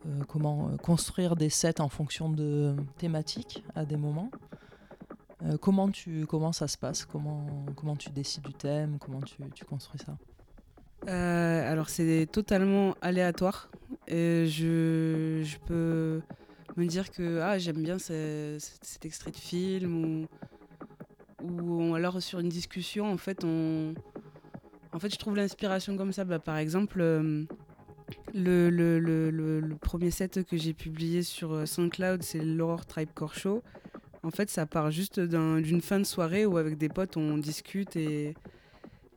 euh, 0.05 0.23
comment 0.27 0.69
euh, 0.69 0.77
construire 0.77 1.35
des 1.35 1.49
sets 1.49 1.81
en 1.81 1.89
fonction 1.89 2.29
de 2.29 2.75
thématiques 2.97 3.63
à 3.75 3.85
des 3.85 3.97
moments. 3.97 4.29
comment, 5.61 5.89
tu, 5.89 6.25
comment 6.25 6.53
ça 6.53 6.67
se 6.67 6.77
passe? 6.77 7.05
Comment, 7.05 7.45
comment 7.75 7.95
tu 7.95 8.09
décides 8.09 8.43
du 8.43 8.53
thème? 8.53 8.97
Comment 8.99 9.21
tu, 9.21 9.35
tu 9.53 9.65
construis 9.65 9.99
ça? 9.99 10.17
Alors, 11.05 11.89
c'est 11.89 12.27
totalement 12.31 12.95
aléatoire. 13.01 13.69
Et 14.07 14.45
je, 14.47 15.41
je 15.43 15.57
peux 15.65 16.21
me 16.77 16.87
dire 16.87 17.11
que 17.11 17.39
ah, 17.41 17.57
j'aime 17.57 17.81
bien 17.83 17.99
cet 17.99 19.05
extrait 19.05 19.31
de 19.31 19.37
film 19.37 20.03
ou 20.03 20.27
ou 21.43 21.95
alors 21.95 22.21
sur 22.21 22.39
une 22.39 22.49
discussion, 22.49 23.11
en 23.11 23.17
fait, 23.17 23.43
on, 23.43 23.93
en 24.93 24.99
fait, 24.99 25.11
je 25.11 25.17
trouve 25.17 25.35
l'inspiration 25.35 25.97
comme 25.97 26.13
ça. 26.13 26.23
Bah, 26.23 26.39
par 26.39 26.57
exemple, 26.57 27.01
euh, 27.01 27.45
le, 28.33 29.75
premier 29.81 30.11
set 30.11 30.43
que 30.45 30.55
j'ai 30.55 30.73
publié 30.73 31.23
sur 31.23 31.53
euh, 31.53 31.65
SoundCloud, 31.65 32.21
c'est 32.21 32.39
l'Horror 32.39 32.85
Tribe 32.85 33.09
Core 33.13 33.33
Show. 33.33 33.63
En 34.21 34.29
fait, 34.29 34.49
ça 34.49 34.65
part 34.65 34.91
juste 34.91 35.19
d'une 35.19 35.81
fin 35.81 35.99
de 35.99 36.05
soirée 36.05 36.45
où 36.45 36.57
avec 36.57 36.77
des 36.77 36.89
potes 36.89 37.17
on 37.17 37.37
discute 37.37 37.95
et, 37.97 38.35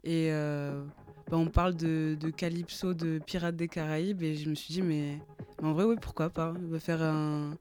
euh, 0.07 0.83
bah, 1.31 1.37
on 1.37 1.47
parle 1.47 1.77
de, 1.77 2.17
de, 2.19 2.31
Calypso, 2.31 2.95
de 2.95 3.21
Pirates 3.25 3.57
des 3.57 3.69
Caraïbes. 3.69 4.23
Et 4.23 4.35
je 4.35 4.49
me 4.49 4.55
suis 4.55 4.73
dit, 4.73 4.83
mais, 4.83 5.19
en 5.63 5.75
vrai, 5.75 5.85
oui, 5.85 5.97
pourquoi 6.01 6.31
pas? 6.31 6.55
On 6.57 6.69
va 6.69 6.81
faire 6.81 7.03
un, 7.03 7.55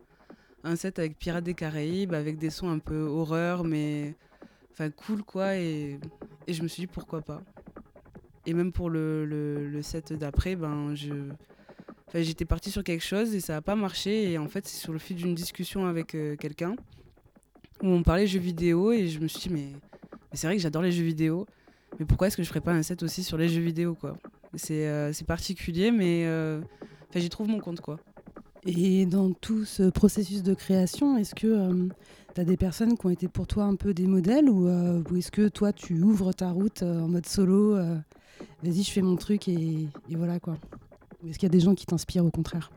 un 0.64 0.76
set 0.78 1.00
avec 1.00 1.18
Pirates 1.18 1.44
des 1.44 1.54
Caraïbes, 1.54 2.14
avec 2.14 2.38
des 2.38 2.50
sons 2.50 2.70
un 2.70 2.80
peu 2.80 3.02
horreur, 3.02 3.66
mais 3.66 4.16
enfin 4.76 4.90
cool 4.90 5.24
quoi 5.24 5.56
et, 5.56 6.00
je 6.48 6.62
me 6.62 6.68
suis 6.68 6.82
dit 6.82 6.88
pourquoi 6.88 7.22
pas. 7.22 7.42
Et 8.46 8.54
même 8.54 8.72
pour 8.72 8.90
le, 8.90 9.26
le, 9.26 9.82
set 9.82 10.14
d'après 10.14 10.56
ben 10.56 10.94
je 10.94 11.12
enfin, 12.08 12.22
j'étais 12.22 12.46
partie 12.46 12.70
sur 12.70 12.84
quelque 12.84 13.04
chose 13.04 13.34
et 13.34 13.40
ça 13.40 13.54
n'a 13.54 13.62
pas 13.62 13.76
marché. 13.76 14.32
Et 14.32 14.38
en 14.38 14.48
fait 14.48 14.68
c'est 14.68 14.78
sur 14.78 14.94
le 14.94 15.00
fil 15.00 15.16
d'une 15.16 15.34
discussion 15.34 15.88
avec 15.88 16.14
euh, 16.14 16.36
quelqu'un 16.36 16.76
où 17.82 17.88
on 17.88 18.04
parlait 18.04 18.28
jeux 18.28 18.40
vidéo 18.40 18.92
et 18.92 19.08
je 19.08 19.20
me 19.20 19.28
suis 19.28 19.50
dit 19.50 19.54
mais, 19.54 19.72
c'est 20.34 20.48
vrai 20.48 20.58
que 20.58 20.62
j'adore 20.62 20.82
les 20.82 20.92
jeux 20.92 21.04
vidéo 21.04 21.48
mais 22.00 22.06
pourquoi 22.06 22.28
est-ce 22.28 22.38
que 22.38 22.44
je 22.44 22.50
ferais 22.50 22.62
pas 22.62 22.74
un 22.74 22.84
set 22.84 23.02
aussi 23.02 23.24
sur 23.24 23.38
les 23.38 23.50
jeux 23.50 23.62
vidéo 23.62 23.96
quoi? 23.96 24.18
C'est 24.54 24.88
euh, 24.88 25.12
particulier 25.26 25.92
mais 25.92 26.26
euh, 26.26 26.62
j'y 27.16 27.30
trouve 27.30 27.48
mon 27.48 27.60
compte 27.60 27.82
quoi 27.82 27.98
et 28.66 29.06
dans 29.06 29.32
tout 29.32 29.66
ce 29.66 29.90
processus 29.90 30.44
de 30.44 30.54
création 30.54 31.18
est-ce 31.18 31.36
que 31.36 31.90
tu 32.36 32.42
as 32.42 32.44
des 32.44 32.58
personnes 32.58 32.98
qui 32.98 33.06
ont 33.06 33.10
été 33.10 33.30
pour 33.30 33.48
toi 33.48 33.64
un 33.64 33.76
peu 33.76 33.94
des 33.94 34.08
modèles 34.08 34.50
ou, 34.50 34.68
euh, 34.68 35.02
est-ce 35.16 35.32
que 35.32 35.48
toi 35.48 35.72
tu 35.72 36.02
ouvres 36.02 36.34
ta 36.34 36.52
route 36.52 36.84
euh, 36.84 37.00
en 37.00 37.08
mode 37.08 37.26
solo 37.26 37.76
euh, 37.76 37.98
Vas-y, 38.62 38.84
je 38.84 38.92
fais 38.92 39.02
mon 39.02 39.16
truc 39.16 39.48
et, 39.48 39.88
voilà 40.10 40.42
quoi. 40.42 40.58
Ou 41.24 41.30
est-ce 41.30 41.40
qu'il 41.40 41.48
y 41.48 41.52
a 41.52 41.58
des 41.58 41.62
gens 41.62 41.74
qui 41.76 41.86
t'inspirent 41.86 42.26
au 42.26 42.32
contraire? 42.32 42.72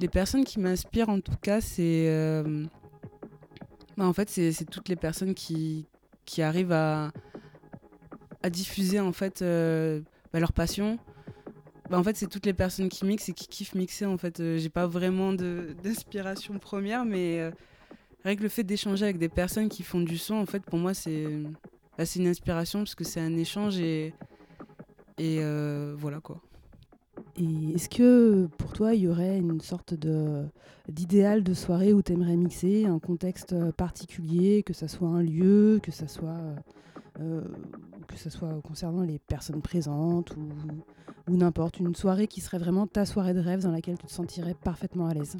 Les 0.00 0.08
personnes 0.08 0.44
qui 0.44 0.58
m'inspirent 0.60 1.10
en 1.10 1.20
tout 1.20 1.36
cas, 1.40 1.60
c'est. 1.60 2.42
Bah, 3.98 4.06
en 4.06 4.12
fait, 4.12 4.30
c'est 4.30 4.70
toutes 4.70 4.88
les 4.88 4.96
personnes 4.96 5.34
qui, 5.34 5.86
arrivent 6.38 6.72
à, 6.72 7.12
à 8.42 8.50
diffuser 8.50 9.00
en 9.00 9.12
fait 9.12 9.42
bah, 10.32 10.40
leur 10.40 10.52
passion. 10.54 10.98
Bah, 11.88 11.98
en 11.98 12.02
fait, 12.02 12.16
c'est 12.16 12.28
toutes 12.28 12.46
les 12.46 12.54
personnes 12.54 12.88
qui 12.88 13.04
mixent 13.04 13.28
et 13.28 13.32
qui 13.32 13.46
kiffent 13.46 13.74
mixer. 13.74 14.06
En 14.06 14.18
fait, 14.18 14.42
j'ai 14.58 14.68
pas 14.68 14.86
vraiment 14.86 15.32
d'inspiration 15.82 16.58
première, 16.58 17.04
mais 17.04 17.50
Rien 18.26 18.34
que 18.34 18.42
le 18.42 18.48
fait 18.48 18.64
d'échanger 18.64 19.04
avec 19.04 19.18
des 19.18 19.28
personnes 19.28 19.68
qui 19.68 19.84
font 19.84 20.00
du 20.00 20.18
son, 20.18 20.34
en 20.34 20.46
fait, 20.46 20.58
pour 20.58 20.80
moi, 20.80 20.94
c'est 20.94 21.28
bah, 21.96 22.02
une 22.16 22.26
inspiration 22.26 22.80
parce 22.80 22.96
que 22.96 23.04
c'est 23.04 23.20
un 23.20 23.36
échange 23.36 23.78
et, 23.78 24.14
et 25.16 25.38
euh, 25.38 25.94
voilà 25.96 26.18
quoi. 26.18 26.42
Et 27.38 27.74
est-ce 27.74 27.88
que 27.88 28.48
pour 28.58 28.72
toi, 28.72 28.94
il 28.94 29.02
y 29.02 29.08
aurait 29.08 29.38
une 29.38 29.60
sorte 29.60 29.94
d'idéal 30.88 31.42
de 31.42 31.54
soirée 31.54 31.92
où 31.92 32.02
tu 32.02 32.12
aimerais 32.12 32.36
mixer 32.36 32.86
un 32.86 32.98
contexte 32.98 33.54
particulier, 33.72 34.62
que 34.62 34.72
ça 34.72 34.88
soit 34.88 35.08
un 35.08 35.22
lieu, 35.22 35.80
que 35.82 35.90
ça 35.90 36.08
soit 36.08 36.40
euh, 37.20 37.42
ce 38.16 38.30
soit 38.30 38.60
concernant 38.62 39.02
les 39.02 39.18
personnes 39.18 39.62
présentes 39.62 40.34
ou, 40.36 41.36
n'importe, 41.36 41.78
une 41.78 41.94
soirée 41.94 42.26
qui 42.26 42.40
serait 42.40 42.58
vraiment 42.58 42.86
ta 42.86 43.04
soirée 43.04 43.34
de 43.34 43.40
rêve 43.40 43.62
dans 43.62 43.70
laquelle 43.70 43.98
tu 43.98 44.06
te 44.06 44.12
sentirais 44.12 44.54
parfaitement 44.54 45.06
à 45.06 45.14
l'aise? 45.14 45.36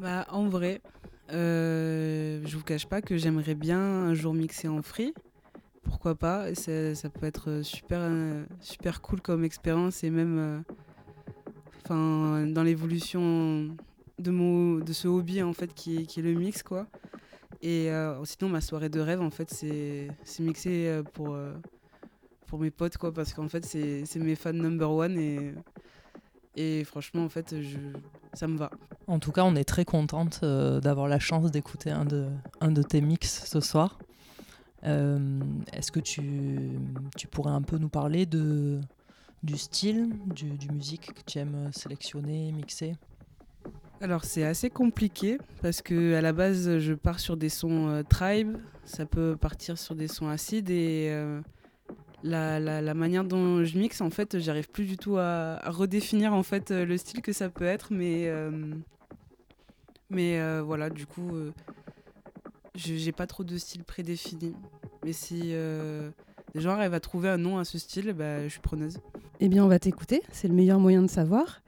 Bah, 0.00 0.26
En 0.30 0.48
vrai, 0.48 0.80
euh, 1.32 2.40
je 2.44 2.56
vous 2.56 2.64
cache 2.64 2.86
pas 2.86 3.02
que 3.02 3.16
j'aimerais 3.16 3.54
bien 3.54 3.78
un 3.78 4.14
jour 4.14 4.34
mixer 4.34 4.68
en 4.68 4.82
free. 4.82 5.12
Pourquoi 5.92 6.14
pas 6.14 6.54
ça, 6.54 7.10
peut 7.10 7.26
être 7.26 7.60
super, 7.62 7.98
euh, 8.00 8.44
super 8.60 9.02
cool 9.02 9.20
comme 9.20 9.44
expérience 9.44 10.02
et 10.02 10.10
même 10.10 10.38
euh, 10.38 10.60
enfin 11.84 12.46
dans 12.46 12.62
l'évolution 12.62 13.68
de, 14.18 14.30
mon, 14.30 14.78
de 14.78 14.92
ce 14.92 15.06
hobby 15.06 15.42
en 15.42 15.52
fait 15.52 15.74
qui, 15.74 16.06
qui 16.06 16.20
est 16.20 16.22
le 16.22 16.32
mix 16.32 16.62
quoi. 16.62 16.86
Et 17.62 17.90
euh, 17.92 18.24
sinon, 18.24 18.50
ma 18.50 18.60
soirée 18.60 18.88
de 18.88 18.98
rêve, 18.98 19.20
en 19.20 19.30
fait, 19.30 19.48
c'est 19.50 20.40
mixé 20.40 20.88
euh, 20.88 21.02
pour, 21.04 21.34
euh, 21.34 21.52
pour 22.46 22.58
mes 22.58 22.72
potes, 22.72 22.96
quoi, 22.96 23.14
parce 23.14 23.32
qu'en 23.32 23.48
fait, 23.48 23.64
c'est 23.64 24.16
mes 24.16 24.34
fans 24.34 24.52
number 24.52 24.90
one 24.90 25.16
et, 25.16 25.54
et 26.56 26.82
franchement, 26.82 27.24
en 27.24 27.28
fait, 27.28 27.54
je, 27.62 27.78
ça 28.32 28.48
me 28.48 28.58
va. 28.58 28.70
En 29.06 29.20
tout 29.20 29.30
cas, 29.30 29.44
on 29.44 29.54
est 29.54 29.64
très 29.64 29.84
contente 29.84 30.44
d'avoir 30.44 31.06
la 31.06 31.20
chance 31.20 31.52
d'écouter 31.52 31.90
un 31.90 32.04
de, 32.04 32.26
un 32.60 32.72
de 32.72 32.82
tes 32.82 33.00
mix 33.00 33.44
ce 33.46 33.60
soir. 33.60 33.98
Est-ce 34.84 35.92
que 35.92 36.00
tu, 36.00 36.78
tu 37.16 37.28
pourrais 37.28 37.52
un 37.52 37.62
peu 37.62 37.78
nous 37.78 37.88
parler 37.88 38.26
de, 38.26 38.80
du 39.42 39.56
style, 39.56 40.10
du, 40.26 40.68
musique 40.70 41.12
que 41.14 41.22
tu 41.26 41.38
aimes 41.38 41.70
sélectionner, 41.72 42.52
mixer? 42.52 42.94
Alors 44.00 44.24
c'est 44.24 44.44
assez 44.44 44.68
compliqué 44.68 45.38
parce 45.60 45.80
que 45.80 46.14
à 46.14 46.20
la 46.20 46.32
base 46.32 46.78
je 46.78 46.92
pars 46.92 47.20
sur 47.20 47.36
des 47.36 47.48
sons 47.48 47.88
euh, 47.88 48.02
tribe, 48.02 48.56
ça 48.84 49.06
peut 49.06 49.36
partir 49.36 49.78
sur 49.78 49.94
des 49.94 50.08
sons 50.08 50.26
acides 50.26 50.70
et 50.70 51.06
euh, 51.10 51.40
la, 52.24 52.58
la, 52.58 52.94
manière 52.94 53.22
dont 53.22 53.62
je 53.62 53.78
mixe 53.78 54.00
en 54.00 54.10
fait 54.10 54.40
j'arrive 54.40 54.68
plus 54.70 54.86
du 54.86 54.96
tout 54.96 55.18
à, 55.18 55.60
redéfinir 55.66 56.34
en 56.34 56.42
fait 56.42 56.72
euh, 56.72 56.84
le 56.84 56.96
style 56.96 57.22
que 57.22 57.32
ça 57.32 57.48
peut 57.48 57.64
être. 57.64 57.92
Mais 57.92 58.28
mais 60.10 60.60
voilà 60.60 60.90
du 60.90 61.06
coup 61.06 61.30
j'ai 62.74 63.12
pas 63.12 63.26
trop 63.26 63.44
de 63.44 63.56
style 63.58 63.84
prédéfini 63.84 64.54
mais 65.04 65.12
si 65.12 65.54
les 66.54 66.60
gens 66.60 66.70
arrivent 66.70 66.94
à 66.94 67.00
trouver 67.00 67.28
un 67.28 67.38
nom 67.38 67.58
à 67.58 67.64
ce 67.64 67.78
style 67.78 68.12
bah, 68.12 68.44
je 68.44 68.48
suis 68.48 68.60
preneuse. 68.60 68.98
Eh 69.40 69.48
bien 69.48 69.64
on 69.64 69.68
va 69.68 69.78
t'écouter, 69.78 70.22
c'est 70.30 70.48
le 70.48 70.54
meilleur 70.54 70.78
moyen 70.78 71.02
de 71.02 71.08
savoir. 71.08 71.62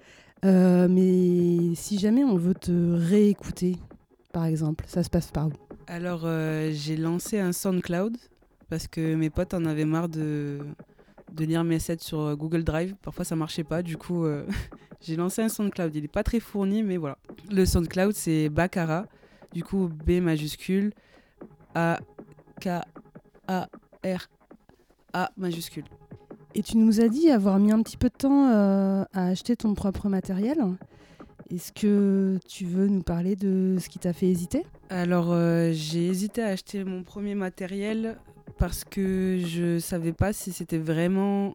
Euh, 0.45 0.89
mais 0.91 1.75
si 1.75 1.99
jamais 1.99 2.23
on 2.23 2.37
veut 2.37 2.55
te 2.55 2.71
réécouter, 2.71 3.79
par 4.33 4.45
exemple, 4.45 4.85
ça 4.87 5.03
se 5.03 5.09
passe 5.09 5.31
par 5.31 5.49
où? 5.49 5.53
Alors, 5.87 6.23
euh, 6.25 6.71
j'ai 6.73 6.97
lancé 6.97 7.39
un 7.39 7.53
SoundCloud 7.53 8.17
parce 8.69 8.87
que 8.87 9.15
mes 9.15 9.31
potes 9.31 9.55
en 9.55 9.65
avaient 9.65 9.85
marre 9.85 10.09
de, 10.09 10.59
de 11.33 11.45
lire 11.45 11.65
mes 11.65 11.79
sets 11.79 11.99
sur 12.01 12.21
euh, 12.21 12.35
Google 12.37 12.63
Drive. 12.63 12.95
Parfois, 13.03 13.25
ça 13.25 13.37
marchait 13.37 13.65
pas. 13.65 13.83
Du 13.83 13.97
coup, 13.97 14.27
j'ai 15.01 15.17
lancé 15.17 15.41
un 15.43 15.49
SoundCloud. 15.49 15.95
Il 15.95 16.03
n'est 16.03 16.09
pas 16.09 16.23
très 16.23 16.41
fourni, 16.41 16.83
mais 16.83 16.99
voilà. 16.99 17.17
Le 17.51 17.65
SoundCloud, 17.65 18.13
c'est 18.13 18.51
Bakara. 18.51 19.07
Du 19.55 19.63
coup, 19.63 19.89
B 19.89 20.21
majuscule, 20.21 20.93
A, 21.75 22.01
K, 22.61 22.69
A, 23.47 23.69
R, 24.05 24.29
A 25.13 25.31
majuscule. 25.37 25.85
Et 26.57 26.63
tu 26.63 26.77
nous 26.77 27.01
as 27.01 27.09
dit 27.09 27.31
avoir 27.31 27.59
mis 27.59 27.73
un 27.73 27.83
petit 27.83 27.97
peu 27.97 28.09
de 28.09 28.15
temps 28.15 28.51
euh, 28.51 29.05
à 29.13 29.29
acheter 29.29 29.57
ton 29.57 29.75
propre 29.75 30.09
matériel. 30.09 30.59
Est-ce 31.51 31.73
que 31.73 32.39
tu 32.49 32.65
veux 32.65 32.89
nous 32.89 33.03
parler 33.03 33.37
de 33.37 33.77
ce 33.81 33.89
qui 33.89 33.99
t'a 33.99 34.13
fait 34.13 34.27
hésiter? 34.27 34.65
Alors, 34.91 35.31
euh, 35.31 35.71
j'ai 35.73 36.07
hésité 36.07 36.43
à 36.43 36.49
acheter 36.49 36.83
mon 36.85 37.03
premier 37.03 37.35
matériel 37.35 38.17
parce 38.59 38.85
que 38.85 39.41
je 39.45 39.79
savais 39.79 40.13
pas 40.13 40.33
si 40.33 40.53
c'était 40.53 40.79
vraiment 40.79 41.55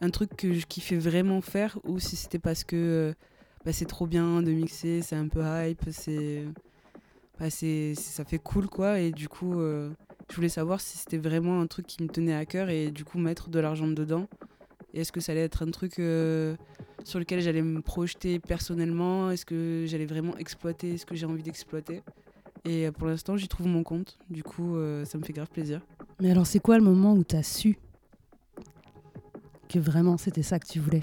un 0.00 0.10
truc 0.10 0.36
que 0.36 0.52
je 0.52 0.66
kiffais 0.66 0.98
vraiment 0.98 1.40
faire 1.40 1.78
ou 1.84 1.98
si 1.98 2.16
c'était 2.16 2.38
parce 2.38 2.62
que 2.62 2.76
euh, 2.76 3.14
bah, 3.64 3.72
c'est 3.72 3.86
trop 3.86 4.06
bien 4.06 4.42
de 4.42 4.52
mixer, 4.52 5.02
c'est 5.02 5.16
un 5.16 5.28
peu 5.28 5.42
hype, 5.42 5.82
c'est 5.90 6.44
bah, 7.38 7.50
ça 7.50 8.24
fait 8.24 8.38
cool 8.38 8.68
quoi. 8.68 9.00
Et 9.00 9.10
du 9.10 9.28
coup, 9.28 9.54
je 9.54 10.34
voulais 10.34 10.48
savoir 10.48 10.80
si 10.80 10.98
c'était 10.98 11.18
vraiment 11.18 11.60
un 11.60 11.66
truc 11.66 11.86
qui 11.86 12.02
me 12.02 12.08
tenait 12.08 12.34
à 12.34 12.44
cœur 12.46 12.68
et 12.68 12.90
du 12.90 13.04
coup 13.04 13.18
mettre 13.18 13.48
de 13.48 13.58
l'argent 13.58 13.86
dedans. 13.86 14.28
Et 14.96 15.00
est-ce 15.00 15.12
que 15.12 15.20
ça 15.20 15.32
allait 15.32 15.42
être 15.42 15.62
un 15.62 15.70
truc 15.70 15.98
euh, 15.98 16.56
sur 17.04 17.18
lequel 17.18 17.40
j'allais 17.40 17.62
me 17.62 17.82
projeter 17.82 18.38
personnellement? 18.38 19.30
Est-ce 19.30 19.44
que 19.44 19.84
j'allais 19.86 20.06
vraiment 20.06 20.36
exploiter 20.38 20.96
ce 20.96 21.04
que 21.04 21.14
j'ai 21.14 21.26
envie 21.26 21.42
d'exploiter? 21.42 22.02
Et 22.64 22.86
euh, 22.86 22.92
pour 22.92 23.06
l'instant, 23.06 23.36
j'y 23.36 23.46
trouve 23.46 23.66
mon 23.66 23.82
compte. 23.82 24.18
Du 24.30 24.42
coup, 24.42 24.76
euh, 24.76 25.04
ça 25.04 25.18
me 25.18 25.22
fait 25.22 25.34
grave 25.34 25.50
plaisir. 25.50 25.82
Mais 26.20 26.30
alors, 26.30 26.46
c'est 26.46 26.60
quoi 26.60 26.78
le 26.78 26.84
moment 26.84 27.12
où 27.12 27.24
tu 27.24 27.36
as 27.36 27.42
su 27.42 27.78
que 29.68 29.78
vraiment 29.78 30.16
c'était 30.16 30.42
ça 30.42 30.58
que 30.58 30.66
tu 30.66 30.80
voulais? 30.80 31.02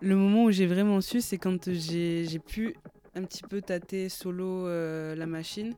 Le 0.00 0.16
moment 0.16 0.44
où 0.44 0.50
j'ai 0.50 0.66
vraiment 0.66 1.00
su, 1.00 1.20
c'est 1.20 1.38
quand 1.38 1.70
j'ai 1.70 2.40
pu 2.44 2.74
un 3.18 3.24
petit 3.24 3.42
peu 3.42 3.60
tâter 3.60 4.08
solo 4.08 4.66
la 4.68 5.26
machine 5.26 5.74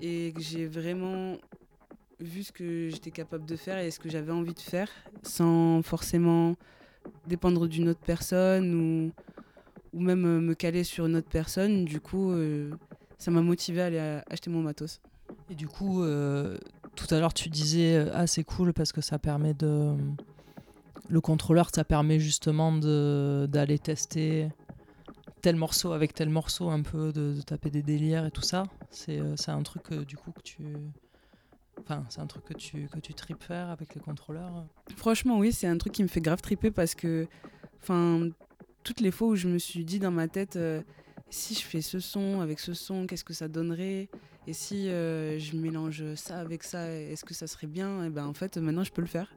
et 0.00 0.32
que 0.34 0.40
j'ai 0.40 0.66
vraiment 0.66 1.36
vu 2.20 2.42
ce 2.42 2.52
que 2.52 2.88
j'étais 2.88 3.10
capable 3.10 3.44
de 3.44 3.56
faire 3.56 3.78
et 3.78 3.90
ce 3.90 3.98
que 3.98 4.08
j'avais 4.08 4.32
envie 4.32 4.54
de 4.54 4.60
faire 4.60 4.88
sans 5.22 5.82
forcément 5.82 6.54
dépendre 7.26 7.66
d'une 7.66 7.88
autre 7.88 8.00
personne 8.04 8.74
ou, 8.74 9.12
ou 9.92 10.00
même 10.00 10.24
euh, 10.24 10.40
me 10.40 10.54
caler 10.54 10.84
sur 10.84 11.06
une 11.06 11.16
autre 11.16 11.28
personne. 11.28 11.84
Du 11.84 12.00
coup, 12.00 12.32
euh, 12.32 12.70
ça 13.18 13.30
m'a 13.30 13.42
motivé 13.42 13.82
à 13.82 13.86
aller 13.86 14.20
acheter 14.30 14.50
mon 14.50 14.62
matos. 14.62 15.00
Et 15.50 15.54
du 15.54 15.68
coup, 15.68 16.02
euh, 16.02 16.58
tout 16.94 17.12
à 17.14 17.20
l'heure, 17.20 17.34
tu 17.34 17.48
disais 17.48 18.06
Ah, 18.12 18.26
c'est 18.26 18.44
cool 18.44 18.72
parce 18.72 18.92
que 18.92 19.00
ça 19.00 19.18
permet 19.18 19.54
de. 19.54 19.94
Le 21.08 21.20
contrôleur, 21.20 21.70
ça 21.72 21.84
permet 21.84 22.18
justement 22.18 22.72
d'aller 22.72 23.78
tester 23.78 24.48
tel 25.46 25.54
morceau 25.54 25.92
avec 25.92 26.12
tel 26.12 26.28
morceau, 26.28 26.70
un 26.70 26.82
peu 26.82 27.12
de, 27.12 27.40
taper 27.40 27.70
des 27.70 27.82
délires 27.82 28.26
et 28.26 28.32
tout 28.32 28.42
ça. 28.42 28.64
C'est 28.90 29.20
un 29.46 29.62
truc, 29.62 29.94
du 29.94 30.16
coup, 30.16 30.32
que 30.32 30.42
tu 30.42 30.64
Enfin, 31.78 32.04
c'est 32.08 32.20
un 32.20 32.26
truc 32.26 32.44
que 32.44 32.54
tu, 32.54 32.88
que 32.88 32.98
tu 32.98 33.14
tripes 33.14 33.44
faire 33.44 33.70
avec 33.70 33.94
les 33.94 34.00
contrôleurs 34.00 34.66
Franchement, 34.96 35.38
oui, 35.38 35.52
c'est 35.52 35.68
un 35.68 35.78
truc 35.78 35.92
qui 35.92 36.02
me 36.02 36.08
fait 36.08 36.20
grave 36.20 36.42
triper 36.42 36.72
parce 36.72 36.96
que, 36.96 37.28
enfin, 37.80 38.28
toutes 38.82 38.98
les 38.98 39.12
fois 39.12 39.28
où 39.28 39.36
je 39.36 39.46
me 39.46 39.58
suis 39.58 39.84
dit 39.84 40.00
dans 40.00 40.10
ma 40.10 40.26
tête, 40.26 40.56
euh, 40.56 40.82
si 41.30 41.54
je 41.54 41.60
fais 41.60 41.80
ce 41.80 42.00
son 42.00 42.40
avec 42.40 42.58
ce 42.58 42.74
son, 42.74 43.06
qu'est-ce 43.06 43.22
que 43.22 43.34
ça 43.34 43.46
donnerait? 43.46 44.08
Et 44.48 44.52
si 44.52 44.88
euh, 44.88 45.38
je 45.38 45.56
mélange 45.56 46.14
ça 46.16 46.40
avec 46.40 46.64
ça, 46.64 46.90
est-ce 46.90 47.24
que 47.24 47.34
ça 47.34 47.46
serait 47.46 47.68
bien? 47.68 48.04
Et 48.04 48.10
ben 48.10 48.26
en 48.26 48.34
fait, 48.34 48.56
maintenant, 48.56 48.82
je 48.82 48.90
peux 48.90 49.02
le 49.02 49.06
faire. 49.06 49.32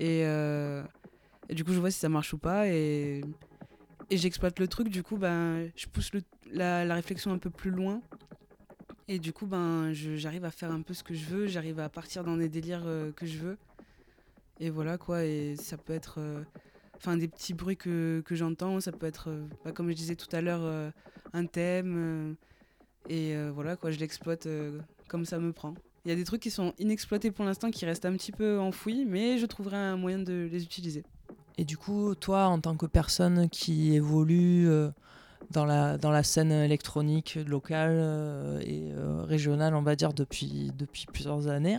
Et, 0.00 0.22
euh, 0.24 0.82
du 1.48 1.62
coup, 1.62 1.72
je 1.72 1.78
vois 1.78 1.92
si 1.92 2.00
ça 2.00 2.08
marche 2.08 2.32
ou 2.32 2.38
pas 2.38 2.66
et, 2.66 3.20
et 4.10 4.16
j'exploite 4.16 4.58
le 4.58 4.68
truc. 4.68 4.88
Du 4.88 5.02
coup, 5.02 5.16
ben, 5.16 5.68
je 5.76 5.86
pousse 5.86 6.10
la, 6.52 6.94
réflexion 6.94 7.32
un 7.32 7.38
peu 7.38 7.50
plus 7.50 7.70
loin 7.70 8.00
et 9.08 9.18
du 9.18 9.32
coup, 9.32 9.46
ben, 9.46 9.92
j'arrive 9.92 10.44
à 10.44 10.50
faire 10.50 10.70
un 10.70 10.80
peu 10.80 10.94
ce 10.94 11.02
que 11.02 11.14
je 11.14 11.26
veux, 11.26 11.46
j'arrive 11.46 11.80
à 11.80 11.88
partir 11.88 12.24
dans 12.24 12.36
des 12.36 12.48
délires 12.48 12.84
euh, 12.86 13.12
que 13.12 13.26
je 13.26 13.38
veux. 13.38 13.58
Et 14.60 14.70
voilà 14.70 14.98
quoi, 14.98 15.24
et 15.24 15.56
ça 15.56 15.76
peut 15.76 15.92
être 15.92 16.16
euh, 16.18 16.42
enfin 16.96 17.16
des 17.16 17.28
petits 17.28 17.54
bruits 17.54 17.76
que, 17.76 18.22
que 18.24 18.34
j'entends, 18.34 18.80
ça 18.80 18.92
peut 18.92 19.06
être, 19.06 19.28
euh, 19.28 19.46
bah, 19.64 19.72
comme 19.72 19.90
je 19.90 19.94
disais 19.94 20.16
tout 20.16 20.34
à 20.34 20.40
l'heure, 20.40 20.92
un 21.32 21.46
thème. 21.46 22.36
et 23.08 23.36
voilà 23.50 23.76
quoi, 23.76 23.90
je 23.90 23.98
l'exploite 23.98 24.48
comme 25.08 25.24
ça 25.24 25.38
me 25.38 25.52
prend. 25.52 25.74
Il 26.04 26.10
y 26.10 26.12
a 26.12 26.16
des 26.16 26.24
trucs 26.24 26.42
qui 26.42 26.50
sont 26.50 26.74
inexploités 26.78 27.30
pour 27.30 27.44
l'instant, 27.44 27.70
qui 27.70 27.86
restent 27.86 28.04
un 28.04 28.12
petit 28.12 28.32
peu 28.32 28.58
enfouis, 28.58 29.04
mais 29.06 29.38
je 29.38 29.46
trouverai 29.46 29.76
un 29.76 29.96
moyen 29.96 30.18
de 30.18 30.48
les 30.50 30.62
utiliser. 30.62 31.02
Et 31.56 31.64
du 31.64 31.76
coup, 31.76 32.14
toi, 32.14 32.46
en 32.46 32.60
tant 32.60 32.76
que 32.76 32.86
personne 32.86 33.48
qui 33.48 33.94
évolue 33.94 34.68
dans 35.50 35.64
la, 35.64 35.98
dans 35.98 36.10
la 36.10 36.22
scène 36.22 36.52
électronique 36.52 37.38
locale 37.46 37.92
euh, 37.92 38.60
et 38.60 38.92
euh, 38.92 39.22
régionale, 39.24 39.74
on 39.74 39.82
va 39.82 39.96
dire, 39.96 40.12
depuis, 40.12 40.72
depuis 40.76 41.06
plusieurs 41.06 41.48
années. 41.48 41.78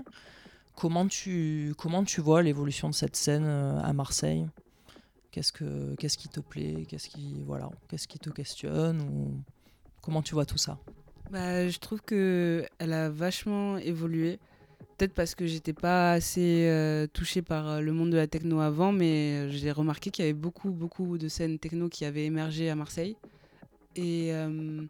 Comment 0.75 1.07
tu, 1.07 1.73
comment 1.77 2.03
tu 2.03 2.21
vois 2.21 2.41
l'évolution 2.41 2.89
de 2.89 2.93
cette 2.93 3.15
scène 3.15 3.45
euh, 3.45 3.79
à 3.81 3.93
Marseille? 3.93 4.45
Qu'est-ce, 5.31 5.51
que, 5.51 5.95
qu'est-ce 5.95 6.17
qui 6.17 6.29
te 6.29 6.39
plaît? 6.39 6.85
Qu'est-ce 6.87 7.09
qui, 7.09 7.43
voilà, 7.45 7.69
qu'est-ce 7.89 8.07
qui 8.07 8.19
te 8.19 8.29
questionne 8.29 9.01
ou... 9.01 9.33
Comment 10.01 10.21
tu 10.21 10.35
vois 10.35 10.45
tout 10.45 10.57
ça? 10.59 10.77
Bah, 11.31 11.67
Je 11.67 11.79
trouve 11.79 12.01
qu'elle 12.01 12.93
a 12.93 13.09
vachement 13.09 13.77
évolué. 13.77 14.39
Peut-être 14.97 15.13
parce 15.13 15.35
que 15.35 15.45
j'étais 15.45 15.73
pas 15.73 16.13
assez 16.13 17.07
touchée 17.13 17.41
par 17.41 17.81
le 17.81 17.91
monde 17.91 18.11
de 18.11 18.17
la 18.17 18.27
techno 18.27 18.61
avant, 18.61 18.93
mais 18.93 19.49
j'ai 19.51 19.71
remarqué 19.71 20.09
qu'il 20.09 20.23
y 20.23 20.27
avait 20.27 20.33
beaucoup, 20.33 20.71
beaucoup 20.71 21.17
de 21.17 21.27
scènes 21.27 21.59
techno 21.59 21.89
qui 21.89 22.05
avaient 22.05 22.23
émergé 22.25 22.69
à 22.69 22.75
Marseille. 22.75 23.17
Et 23.95 24.33
euh, 24.33 24.83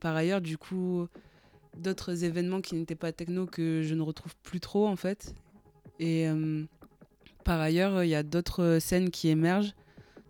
par 0.00 0.16
ailleurs, 0.16 0.40
du 0.40 0.58
coup, 0.58 1.06
d'autres 1.76 2.24
événements 2.24 2.60
qui 2.60 2.74
n'étaient 2.74 2.94
pas 2.94 3.12
techno 3.12 3.46
que 3.46 3.82
je 3.82 3.94
ne 3.94 4.02
retrouve 4.02 4.34
plus 4.42 4.60
trop 4.60 4.86
en 4.86 4.96
fait. 4.96 5.34
Et 5.98 6.28
euh, 6.28 6.64
Par 7.44 7.60
ailleurs, 7.60 8.04
il 8.04 8.08
y 8.08 8.14
a 8.14 8.22
d'autres 8.22 8.78
scènes 8.80 9.10
qui 9.10 9.28
émergent, 9.28 9.74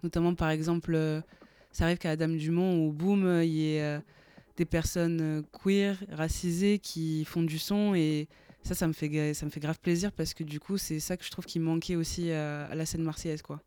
notamment 0.02 0.35
par 0.35 0.50
exemple, 0.50 0.97
ça 1.71 1.85
arrive 1.85 1.99
qu'à 1.99 2.09
la 2.09 2.17
Dame 2.17 2.37
du 2.37 2.50
Mont, 2.50 2.87
où 2.87 2.93
boum, 2.93 3.41
il 3.43 3.50
y 3.50 3.76
ait 3.76 4.00
des 4.57 4.64
personnes 4.64 5.45
queer, 5.52 5.97
racisées, 6.11 6.79
qui 6.79 7.25
font 7.25 7.43
du 7.43 7.59
son 7.59 7.95
et 7.95 8.29
ça, 8.64 8.75
ça 8.75 8.87
me 8.87 8.92
fait, 8.92 9.35
ça 9.35 9.47
grave 9.57 9.78
plaisir 9.81 10.12
parce 10.12 10.35
que 10.35 10.45
du 10.45 10.61
coup, 10.61 10.78
c'est 10.78 11.00
ça 11.00 11.16
que 11.16 11.25
je 11.25 11.31
trouve 11.31 11.47
qui 11.47 11.59
manquait 11.59 11.97
aussi 11.97 12.31
à, 12.31 12.75
la 12.75 12.87
scène 12.87 13.02
marseillaise, 13.02 13.42
quoi. 13.42 13.61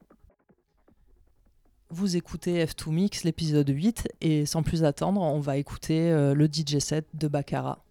Vous 1.90 2.18
écoutez 2.18 2.66
F2 2.66 2.92
Mix, 2.92 3.24
l'épisode 3.24 3.70
8, 3.70 4.08
et 4.22 4.46
sans 4.46 4.64
plus 4.64 4.84
attendre, 4.84 5.22
on 5.22 5.40
va 5.40 5.58
écouter 5.58 6.12
euh, 6.12 6.34
le 6.34 6.48
DJ 6.48 6.80
set 6.80 7.06
de 7.14 7.28
Baccarat. 7.28 7.85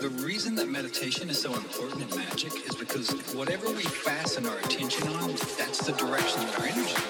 The 0.00 0.08
reason 0.24 0.54
that 0.54 0.66
meditation 0.66 1.28
is 1.28 1.38
so 1.38 1.52
important 1.52 2.10
in 2.10 2.18
magic 2.18 2.54
is 2.66 2.74
because 2.74 3.10
whatever 3.34 3.68
we 3.68 3.82
fasten 3.82 4.46
our 4.46 4.58
attention 4.60 5.06
on, 5.08 5.28
that's 5.58 5.84
the 5.84 5.92
direction 5.92 6.40
that 6.40 6.58
our 6.58 6.66
energy 6.66 7.09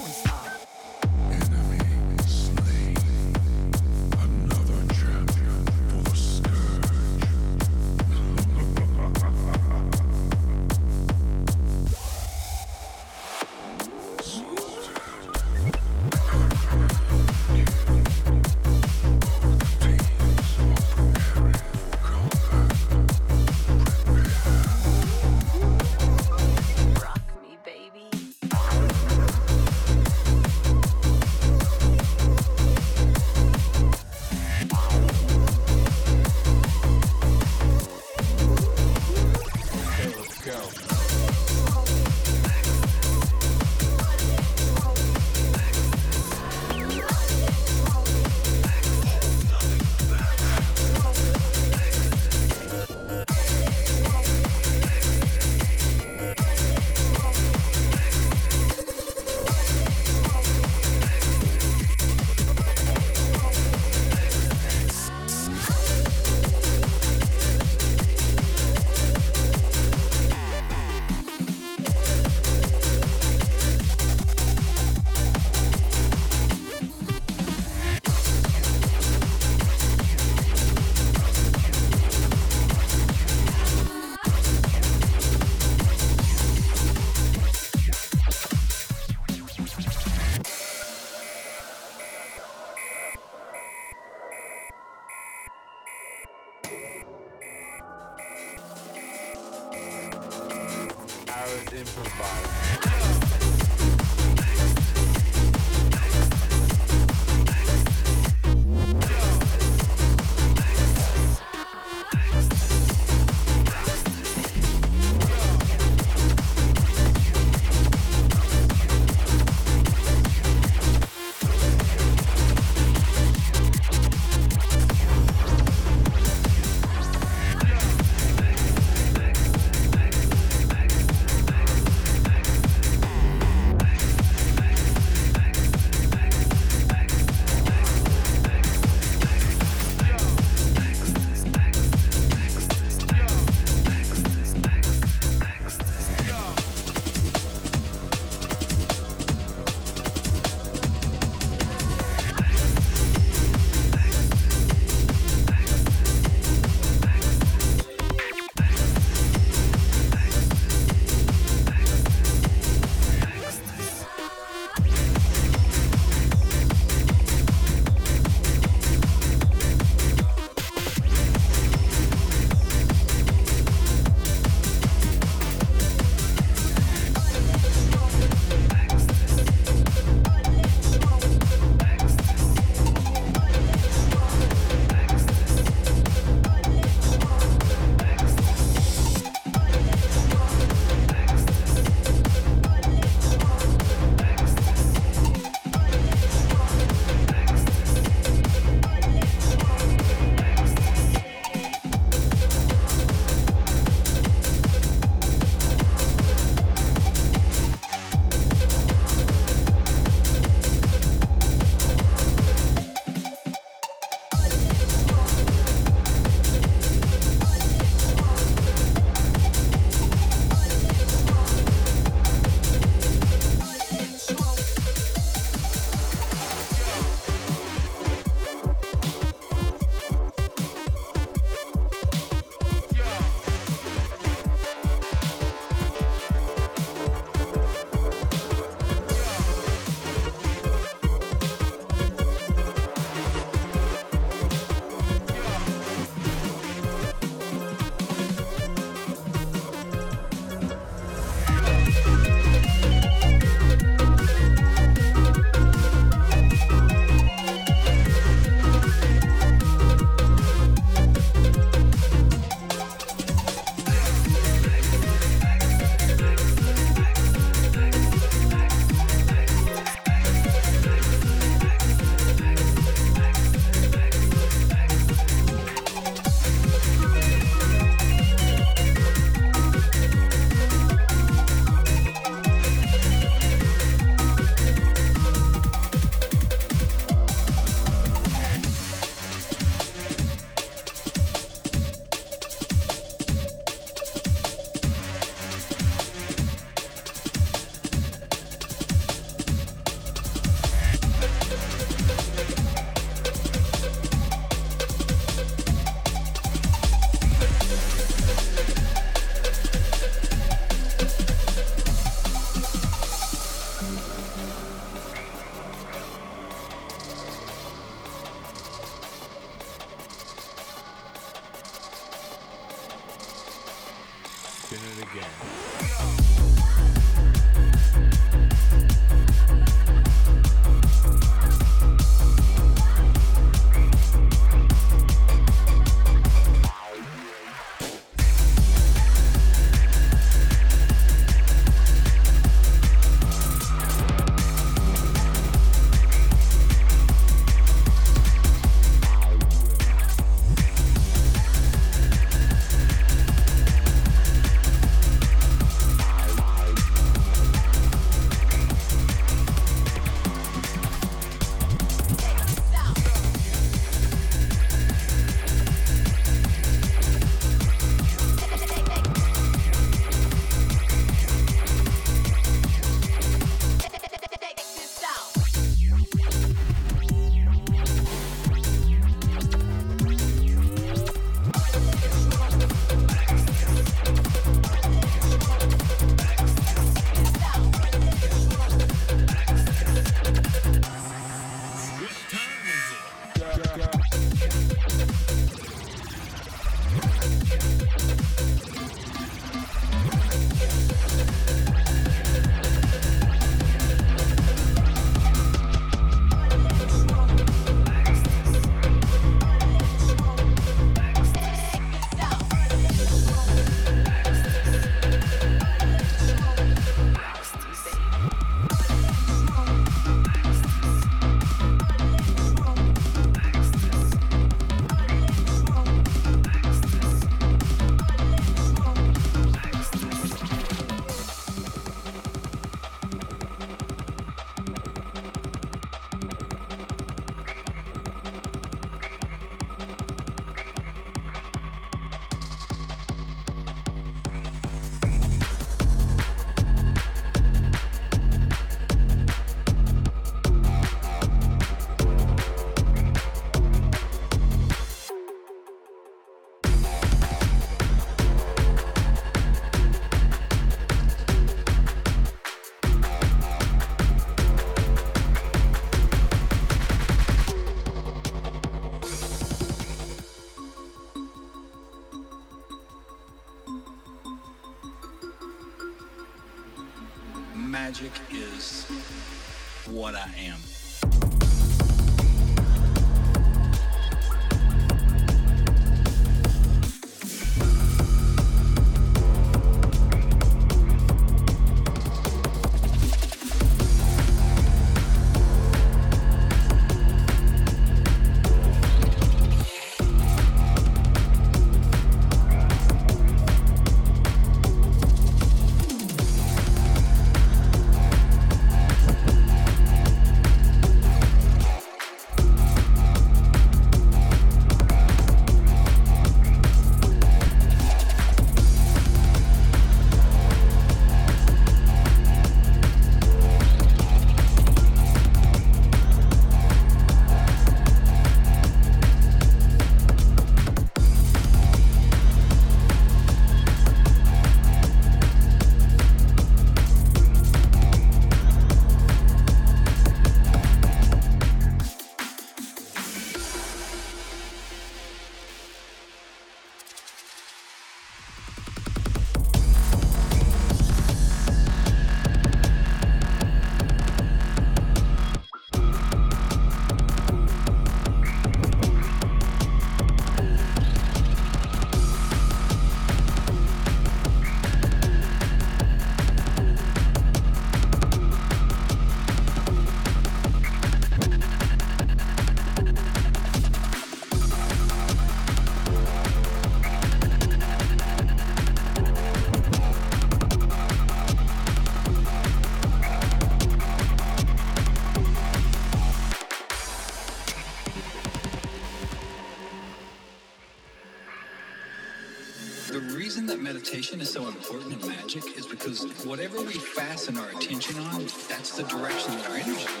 Whatever 596.25 596.61
we 596.61 596.73
fasten 596.73 597.35
our 597.37 597.49
attention 597.49 597.97
on, 597.99 598.25
that's 598.47 598.77
the 598.77 598.83
direction 598.83 599.35
that 599.37 599.49
our 599.49 599.55
energy 599.55 600.00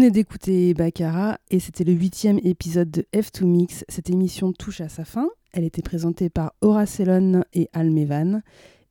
venez 0.00 0.10
d'écouter 0.10 0.72
Baccara 0.72 1.36
et 1.50 1.60
c'était 1.60 1.84
le 1.84 1.92
huitième 1.92 2.38
épisode 2.42 2.90
de 2.90 3.04
F2 3.12 3.44
Mix. 3.44 3.84
Cette 3.90 4.08
émission 4.08 4.54
touche 4.54 4.80
à 4.80 4.88
sa 4.88 5.04
fin. 5.04 5.28
Elle 5.52 5.64
était 5.64 5.82
présentée 5.82 6.30
par 6.30 6.54
Elon 6.62 7.44
et 7.52 7.68
Almevan. 7.74 8.40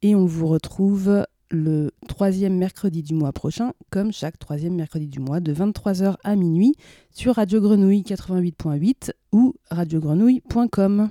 Et 0.03 0.13
on 0.13 0.27
vous 0.27 0.45
retrouve 0.45 1.25
le 1.49 1.89
troisième 2.07 2.55
mercredi 2.55 3.01
du 3.01 3.15
mois 3.15 3.33
prochain, 3.33 3.73
comme 3.89 4.11
chaque 4.11 4.37
troisième 4.37 4.75
mercredi 4.75 5.07
du 5.07 5.19
mois, 5.19 5.39
de 5.39 5.51
23h 5.51 6.17
à 6.23 6.35
minuit, 6.35 6.75
sur 7.09 7.37
Radio 7.37 7.59
Grenouille 7.59 8.03
88.8 8.03 9.09
ou 9.31 9.55
radiogrenouille.com. 9.71 11.09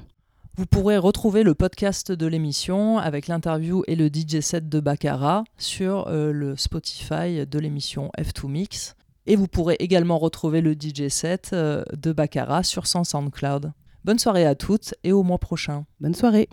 Vous 0.57 0.66
pourrez 0.66 0.99
retrouver 0.99 1.42
le 1.42 1.57
podcast 1.57 2.12
de 2.12 2.26
l'émission 2.28 2.99
avec 2.99 3.26
l'interview 3.26 3.82
et 3.88 3.96
le 3.96 4.07
DJ 4.07 4.42
set 4.42 4.68
de 4.68 4.78
Baccara 4.78 5.42
sur 5.57 6.07
euh, 6.07 6.30
le 6.30 6.55
Spotify 6.55 7.44
de 7.44 7.59
l'émission 7.59 8.12
F2 8.16 8.46
Mix. 8.46 8.94
Et 9.29 9.37
vous 9.37 9.47
pourrez 9.47 9.76
également 9.79 10.18
retrouver 10.18 10.62
le 10.62 10.72
DJ 10.72 11.09
set 11.09 11.51
euh, 11.53 11.85
de 11.95 12.12
Baccara 12.12 12.62
sur 12.62 12.87
son 12.87 13.05
SoundCloud. 13.05 13.72
Bonne 14.07 14.18
soirée 14.18 14.47
à 14.47 14.55
toutes 14.55 14.95
et 15.05 15.12
au 15.12 15.22
mois 15.22 15.37
prochain. 15.37 15.85
Bonne 16.01 16.14
soirée. 16.14 16.49